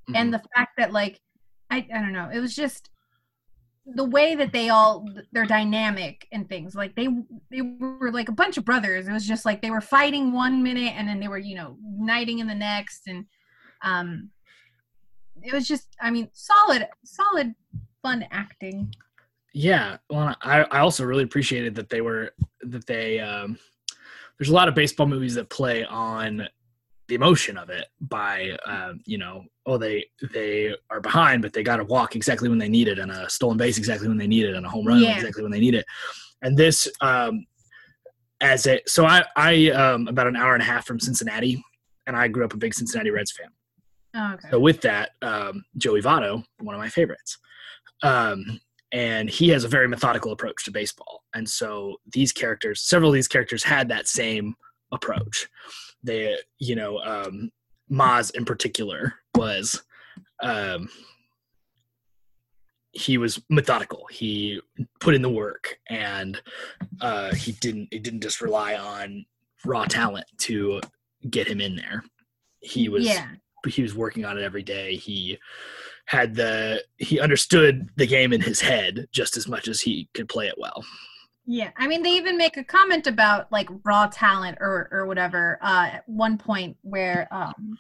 [0.10, 0.16] Mhm.
[0.18, 1.22] and the fact that like
[1.72, 2.90] I, I don't know it was just
[3.86, 7.08] the way that they all they're dynamic and things like they
[7.52, 9.08] they were like a bunch of brothers.
[9.08, 11.78] It was just like they were fighting one minute and then they were you know
[12.00, 13.08] uniting in the next.
[13.08, 13.26] And
[13.84, 14.30] um
[15.44, 17.54] it was just i mean solid solid
[18.06, 18.94] fun acting.
[19.54, 23.58] Yeah, well, I I also really appreciated that they were that they um,
[24.38, 26.48] there's a lot of baseball movies that play on
[27.08, 31.64] the emotion of it by um, you know oh they they are behind but they
[31.64, 34.28] got to walk exactly when they need it and a stolen base exactly when they
[34.28, 35.16] need it and a home run Yeah.
[35.16, 35.86] exactly when they need it
[36.42, 37.46] and this um,
[38.42, 41.64] as a so I I um, about an hour and a half from Cincinnati
[42.08, 43.50] and I grew up a big Cincinnati Reds fan
[44.16, 47.38] oh, okay so with that, um, Joey Votto, one of my favorites,
[48.04, 48.44] um,
[48.92, 51.24] and he has a very methodical approach to baseball.
[51.34, 54.56] And so these characters, several of these characters, had that same
[54.92, 55.48] approach.
[56.06, 57.52] They, you know, um,
[57.92, 59.82] Maz in particular was.
[60.42, 60.90] Um,
[62.92, 64.08] he was methodical.
[64.10, 64.62] He
[65.02, 66.42] put in the work, and
[67.02, 67.90] uh, he didn't.
[67.92, 69.26] He didn't just rely on
[69.66, 70.80] raw talent to
[71.30, 72.04] get him in there.
[72.62, 73.28] He was yeah
[73.68, 74.96] he was working on it every day.
[74.96, 75.38] He
[76.06, 80.30] had the he understood the game in his head just as much as he could
[80.30, 80.84] play it well.
[81.48, 85.60] Yeah, I mean, they even make a comment about like raw talent or or whatever
[85.62, 87.78] uh, at one point where um,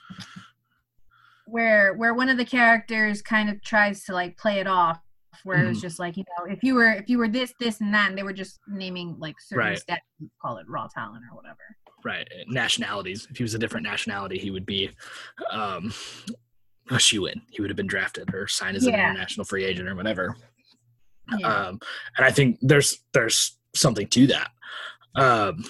[1.45, 4.99] where where one of the characters kind of tries to like play it off,
[5.43, 5.82] where it's Mhm.
[5.82, 8.18] just like you know if you were if you were this this and that, and
[8.18, 9.82] they were just naming like certain Right.
[9.88, 11.57] stats, call it raw talent or whatever.
[12.03, 13.28] Right, nationalities.
[13.32, 14.91] If he was a different nationality, he would be
[15.49, 15.91] um,
[16.91, 17.41] a shoe in.
[17.49, 20.36] He would have been drafted or signed as an international free agent or whatever.
[21.39, 21.47] Yeah.
[21.70, 21.80] um,
[22.18, 24.49] and I think there's there's something to that.
[25.15, 25.63] Um,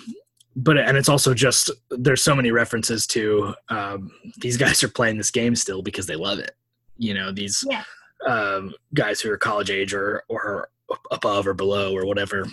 [0.56, 5.18] but and it's also just there's so many references to um, these guys are playing
[5.18, 6.52] this game still because they love it.
[6.98, 7.84] You know these Yeah.
[8.26, 10.70] um, guys who are college age or or
[11.12, 12.46] above or below or whatever.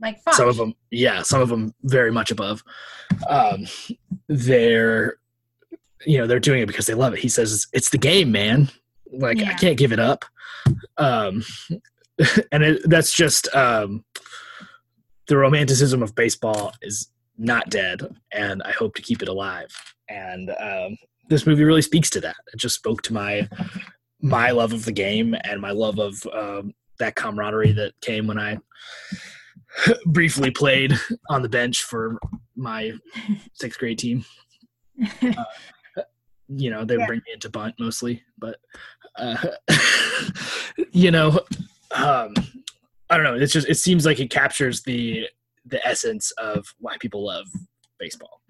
[0.00, 0.18] like.
[0.32, 2.62] Some of them, yeah, some of them very much above.
[3.28, 3.66] Um,
[4.28, 5.16] they're
[6.06, 7.18] you know they're doing it because they love it.
[7.20, 8.70] He says it's the game, man.
[9.12, 10.24] Like I can't give it up.
[10.96, 11.42] Um,
[12.52, 14.04] and it, that's just um,
[15.28, 17.08] the romanticism of baseball is
[17.38, 18.00] not dead,
[18.32, 19.68] and I hope to keep it alive.
[20.08, 20.96] And um,
[21.28, 22.36] this movie really speaks to that.
[22.52, 23.48] It just spoke to my
[24.20, 28.38] my love of the game and my love of um, that camaraderie that came when
[28.38, 28.58] I
[30.06, 30.94] briefly played
[31.28, 32.18] on the bench for
[32.56, 32.92] my
[33.54, 34.24] sixth grade team.
[36.54, 37.06] You know, they would Yeah.
[37.06, 38.58] bring me into bunt mostly, but
[39.16, 39.36] uh,
[40.92, 41.40] you know,
[41.92, 42.34] um,
[43.12, 43.34] I don't know.
[43.34, 45.28] It's just it seems like it captures the
[45.66, 47.46] the essence of why people love
[47.98, 48.40] baseball.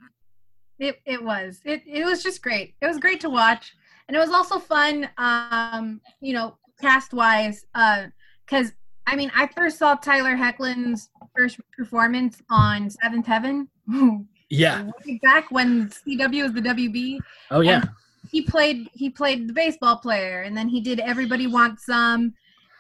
[0.78, 1.60] It it was.
[1.64, 2.74] It it was just great.
[2.80, 3.74] It was great to watch.
[4.06, 8.06] And it was also fun, um, you know, cast wise, uh,
[8.46, 8.72] because
[9.08, 13.68] I mean I first saw Tyler Hoechlin's first performance on Seventh Heaven.
[14.54, 14.90] Yeah.
[15.06, 17.18] way back when CW was the WB.
[17.50, 17.80] Oh yeah.
[17.80, 17.90] And
[18.30, 22.34] he played he played the baseball player and then he did Everybody Wants Some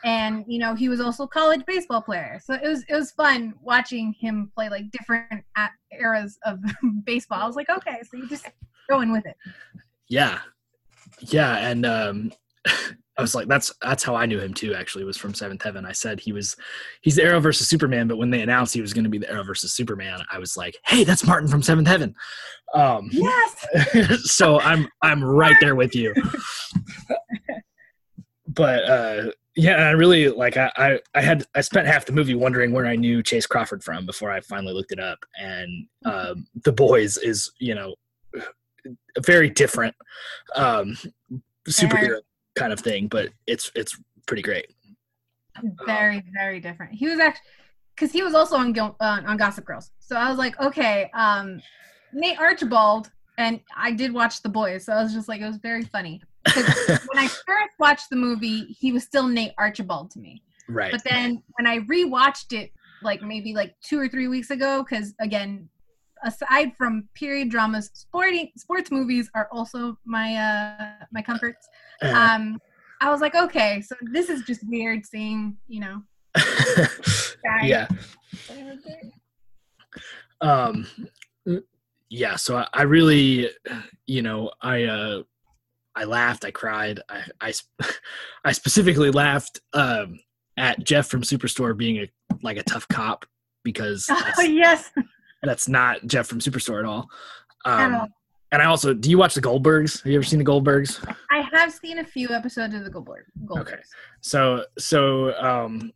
[0.04, 3.10] and you know he was also a college baseball player so it was it was
[3.12, 5.44] fun watching him play like different
[5.92, 6.58] eras of
[7.04, 8.46] baseball i was like okay so you just
[8.90, 9.36] going with it
[10.08, 10.40] Yeah.
[11.20, 12.32] Yeah, and um
[13.18, 15.84] I was like that's that's how I knew him too actually was from Seventh Heaven.
[15.84, 16.56] I said he was
[17.02, 19.58] he's the Arrowverse Superman, but when they announced he was going to be the Arrowverse
[19.68, 22.14] Superman, I was like, "Hey, that's Martin from Seventh Heaven."
[22.74, 23.66] Um yes
[24.24, 26.14] so I'm I'm right there with you.
[28.48, 32.12] But uh yeah, and I really like I, I I had I spent half the
[32.12, 35.18] movie wondering where I knew Chace Crawford from before I finally looked it up.
[35.38, 37.94] And um The Boys is, you know,
[39.24, 39.94] very different
[40.56, 40.96] um
[41.68, 42.20] superhero
[42.56, 44.66] kind of thing, but it's it's pretty great.
[45.86, 46.94] very very different.
[46.94, 47.46] He was actually
[47.94, 49.90] because he was also on uh, on gossip girls.
[49.98, 51.60] So i was like okay um
[52.12, 55.56] nate archibald and i did watch the boys so i was just like it was
[55.56, 56.20] very funny
[56.54, 60.92] when i first watched the movie he was still nate archibald to me right.
[60.92, 62.72] But then when I rewatched it
[63.02, 65.68] like maybe like two or three weeks ago because again
[66.24, 71.68] aside from period dramas sporting sports movies are also my uh my comforts
[72.00, 72.60] Uh, um
[73.00, 76.00] i was like okay so this is just weird seeing you know
[77.62, 77.88] yeah.
[80.40, 80.86] Um,
[82.08, 82.36] yeah.
[82.36, 83.50] So I, I really,
[84.06, 85.22] you know, I uh,
[85.94, 87.52] I laughed, I cried, I I,
[88.44, 90.20] I specifically laughed um,
[90.56, 92.10] at Jeff from Superstore being a
[92.42, 93.26] like a tough cop
[93.62, 94.90] because oh yes
[95.42, 97.08] that's not Jeff from Superstore at all.
[97.64, 98.08] Um,
[98.52, 100.02] and I also, do you watch the Goldbergs?
[100.02, 101.02] Have you ever seen the Goldbergs?
[101.30, 103.76] i have seen a few episodes of the goldberg goldbergs Okay.
[104.20, 105.92] So so um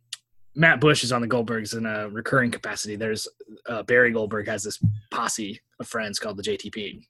[0.55, 2.95] Matt Bush is on the Goldbergs in a recurring capacity.
[2.95, 3.27] There's
[3.69, 4.79] uh, Barry Goldberg has this
[5.11, 7.05] posse of friends called the JTP,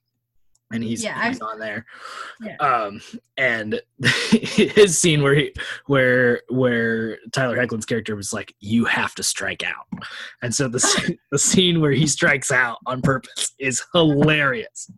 [0.72, 1.86] and he's, Yeah, he's on there.
[2.42, 2.56] Yeah.
[2.56, 3.00] Um,
[3.36, 3.80] and
[4.32, 5.52] his scene where he
[5.86, 10.02] where where Tyler Hoechlin's character was like, "You have to strike out,"
[10.42, 14.90] and so the scene- the scene where he strikes out on purpose is hilarious.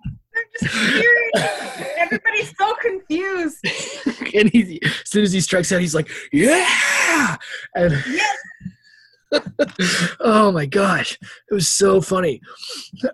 [1.98, 3.58] Everybody's so confused
[4.34, 7.36] and he, as soon as he strikes out, he's like, "Yeah!"
[7.74, 7.92] And
[10.20, 11.18] oh my gosh,
[11.50, 12.40] it was so funny.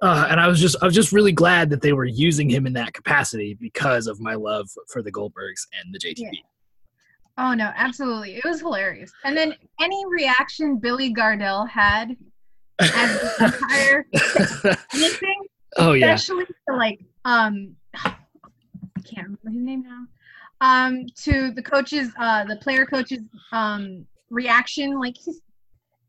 [0.00, 2.66] Uh, and I was just, I was just really glad that they were using him
[2.66, 6.30] in that capacity because of my love for the Goldbergs and the JTP.
[7.38, 8.36] Oh no, absolutely.
[8.36, 9.12] It was hilarious.
[9.24, 12.16] And then any reaction Billy Gardell had
[12.80, 14.06] as the entire
[14.94, 15.46] anything,
[15.76, 18.16] oh yeah, especially to like um I
[19.04, 20.06] can't remember his name now.
[20.62, 23.20] Um to the coaches, uh the player coaches
[23.52, 25.40] um reaction, like he's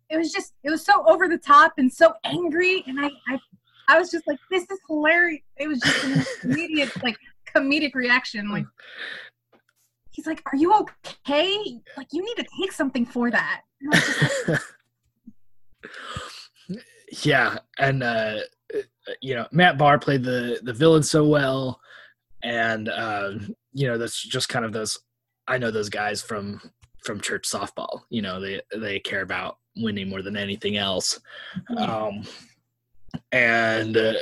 [0.09, 3.39] it was just it was so over the top and so angry and I I
[3.87, 5.41] I was just like, this is hilarious.
[5.57, 7.17] It was just an immediate like
[7.55, 8.49] comedic reaction.
[8.49, 8.65] Like
[10.11, 11.57] he's like, Are you okay?
[11.95, 13.61] Like you need to take something for that.
[13.81, 13.93] And
[14.49, 14.59] like,
[17.23, 18.39] yeah, and uh,
[19.21, 21.79] you know Matt Barr played the the villain so well,
[22.43, 23.33] and uh,
[23.73, 24.99] you know that's just kind of those.
[25.47, 26.59] I know those guys from
[27.05, 28.01] from church softball.
[28.09, 31.19] You know they they care about winning more than anything else,
[31.77, 32.23] um,
[33.31, 34.13] and uh,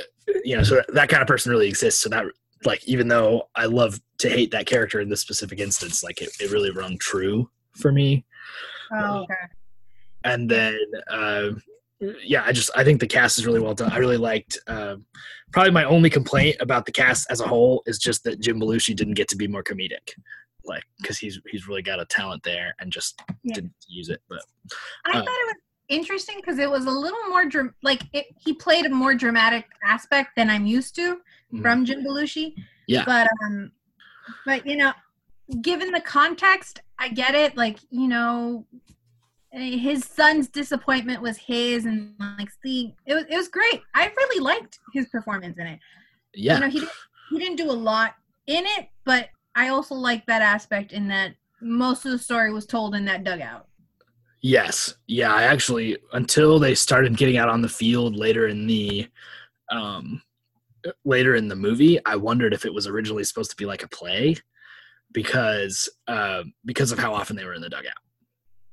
[0.44, 2.00] you know so that kind of person really exists.
[2.00, 2.24] So that
[2.64, 6.30] like even though I love to hate that character in this specific instance, like it,
[6.40, 8.24] it really rung true for me.
[8.92, 9.34] Oh, okay.
[10.24, 10.78] and then
[11.10, 11.50] uh,
[12.22, 13.90] yeah i just i think the cast is really well done.
[13.90, 14.96] I really liked uh,
[15.52, 18.94] probably my only complaint about the cast as a whole is just that jim belushi
[18.94, 20.14] didn't get to be more comedic
[20.66, 23.54] like because he's he's really got a talent there and just Yeah.
[23.54, 24.40] didn't use it but
[25.06, 25.56] I Uh, thought it was
[25.88, 29.66] interesting because it was a little more dram- like it, he played a more dramatic
[29.84, 31.20] aspect than I'm used to
[31.52, 31.62] Mhm.
[31.62, 32.54] from Jim Belushi.
[32.88, 33.04] Yeah.
[33.04, 33.70] But um,
[34.44, 34.92] but you know,
[35.62, 37.56] given the context, I get it.
[37.56, 38.66] Like you know,
[39.52, 43.82] eh, his son's disappointment was his, and like see, it was it was great.
[43.94, 45.78] I really liked his performance in it.
[46.34, 46.92] yeah You know, he didn't
[47.30, 48.14] he didn't do a lot
[48.48, 52.66] in it, but I also like that aspect in that most of the story was
[52.66, 53.66] told in that dugout.
[54.42, 54.94] Yes.
[55.08, 59.08] Yeah, I actually until they started getting out on the field later in the
[59.72, 60.22] um
[61.04, 63.88] later in the movie, I wondered if it was originally supposed to be like a
[63.88, 64.36] play
[65.12, 67.94] because uh, because of how often they were in the dugout.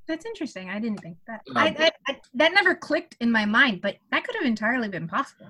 [0.08, 0.70] That's interesting.
[0.70, 1.42] I didn't think that.
[1.50, 4.90] Um, I, I, I that never clicked in my mind, but that could have entirely
[4.90, 5.48] been possible.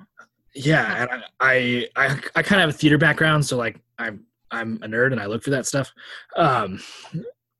[0.53, 4.25] Yeah, and I I I, I kind of have a theater background, so like I'm
[4.53, 5.91] I'm a nerd and I look for that stuff.
[6.35, 6.79] Um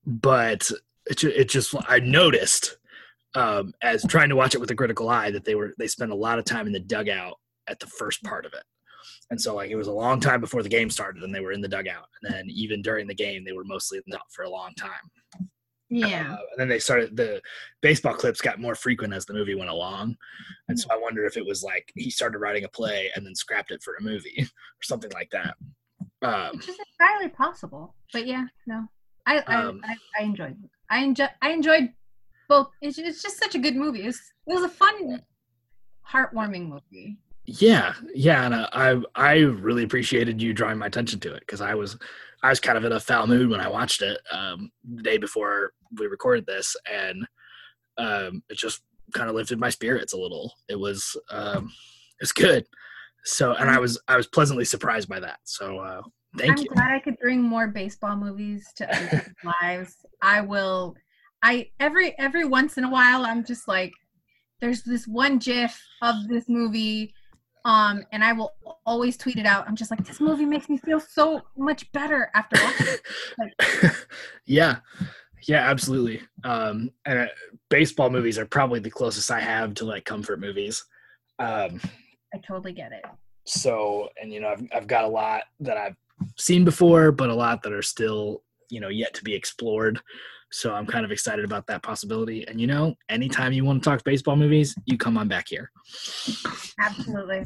[0.05, 0.69] but
[1.05, 2.77] it it just I noticed
[3.35, 6.11] um as trying to watch it with a critical eye that they were they spent
[6.11, 7.35] a lot of time in the dugout
[7.67, 8.63] at the first part of it.
[9.29, 11.51] And so like it was a long time before the game started and they were
[11.51, 12.07] in the dugout.
[12.21, 15.49] And then even during the game they were mostly in the for a long time.
[15.89, 16.33] Yeah.
[16.33, 17.41] Uh, and then they started the
[17.81, 20.15] baseball clips got more frequent as the movie went along.
[20.67, 23.35] And so I wonder if it was like he started writing a play and then
[23.35, 25.55] scrapped it for a movie or something like that.
[26.23, 27.95] Um, Which is entirely possible.
[28.11, 28.87] But yeah, no.
[29.25, 30.69] I I, Um, I, I enjoyed it.
[30.89, 31.89] I enjoy I enjoyed
[32.49, 34.03] both it's, it's just such a good movie.
[34.03, 35.21] It's, it was a fun
[36.07, 37.17] heartwarming movie.
[37.45, 41.61] yeah, yeah, and uh, I I really appreciated you drawing my attention to it because
[41.61, 41.97] I was
[42.41, 45.17] I was kind of in a foul mood when I watched it um, the day
[45.17, 47.25] before we recorded this, and
[47.97, 48.81] um, it just
[49.13, 50.53] kind of lifted my spirits a little.
[50.67, 51.71] It was um,
[52.19, 52.65] it's good.
[53.25, 55.39] So, and I was I was pleasantly surprised by that.
[55.43, 56.01] So, uh,
[56.37, 56.67] thank you.
[56.69, 59.95] I'm glad I could bring more baseball movies to other people's lives.
[60.21, 60.95] I will.
[61.41, 63.93] I every every once in a while, I'm just like,
[64.59, 67.13] there's this one GIF of this movie,
[67.65, 68.53] um, and I will
[68.85, 69.67] always tweet it out.
[69.67, 72.87] I'm just like, this movie makes me feel so much better after watching
[73.39, 73.95] it.
[74.45, 74.77] yeah
[75.47, 76.21] Yeah, absolutely.
[76.43, 77.27] Um, and uh,
[77.69, 80.83] baseball movies are probably the closest I have to like comfort movies.
[81.39, 81.81] Um,
[82.33, 83.05] I totally get it.
[83.45, 85.95] so, and you know, I've I've got a lot that I've
[86.37, 89.99] seen before, but a lot that are still you know yet to be explored.
[90.51, 92.47] So I'm kind of excited about that possibility.
[92.47, 95.71] And you know, anytime you want to talk baseball movies, you come on back here.
[96.79, 97.45] Absolutely.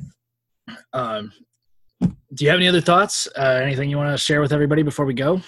[0.91, 1.31] Um,
[2.01, 3.27] do you have any other thoughts?
[3.37, 5.41] Uh, anything you want to share with everybody before we go?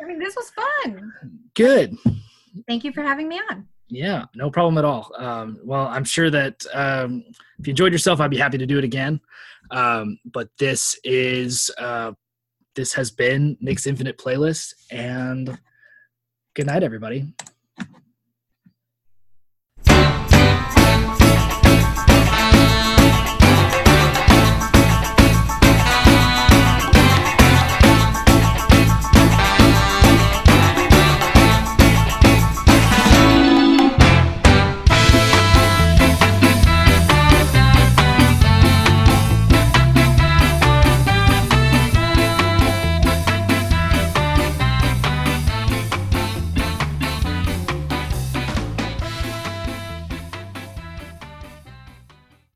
[0.00, 1.12] I mean, this was fun.
[1.54, 1.96] Good.
[2.68, 3.66] Thank you for having me on.
[3.90, 5.12] Yeah, no problem at all.
[5.16, 7.24] Um, well, I'm sure that um,
[7.58, 9.20] if you enjoyed yourself, I'd be happy to do it again.
[9.70, 12.12] Um, but this is uh,
[12.74, 15.58] this has been Nick's Infinite Playlist, and
[16.54, 17.32] good night, everybody.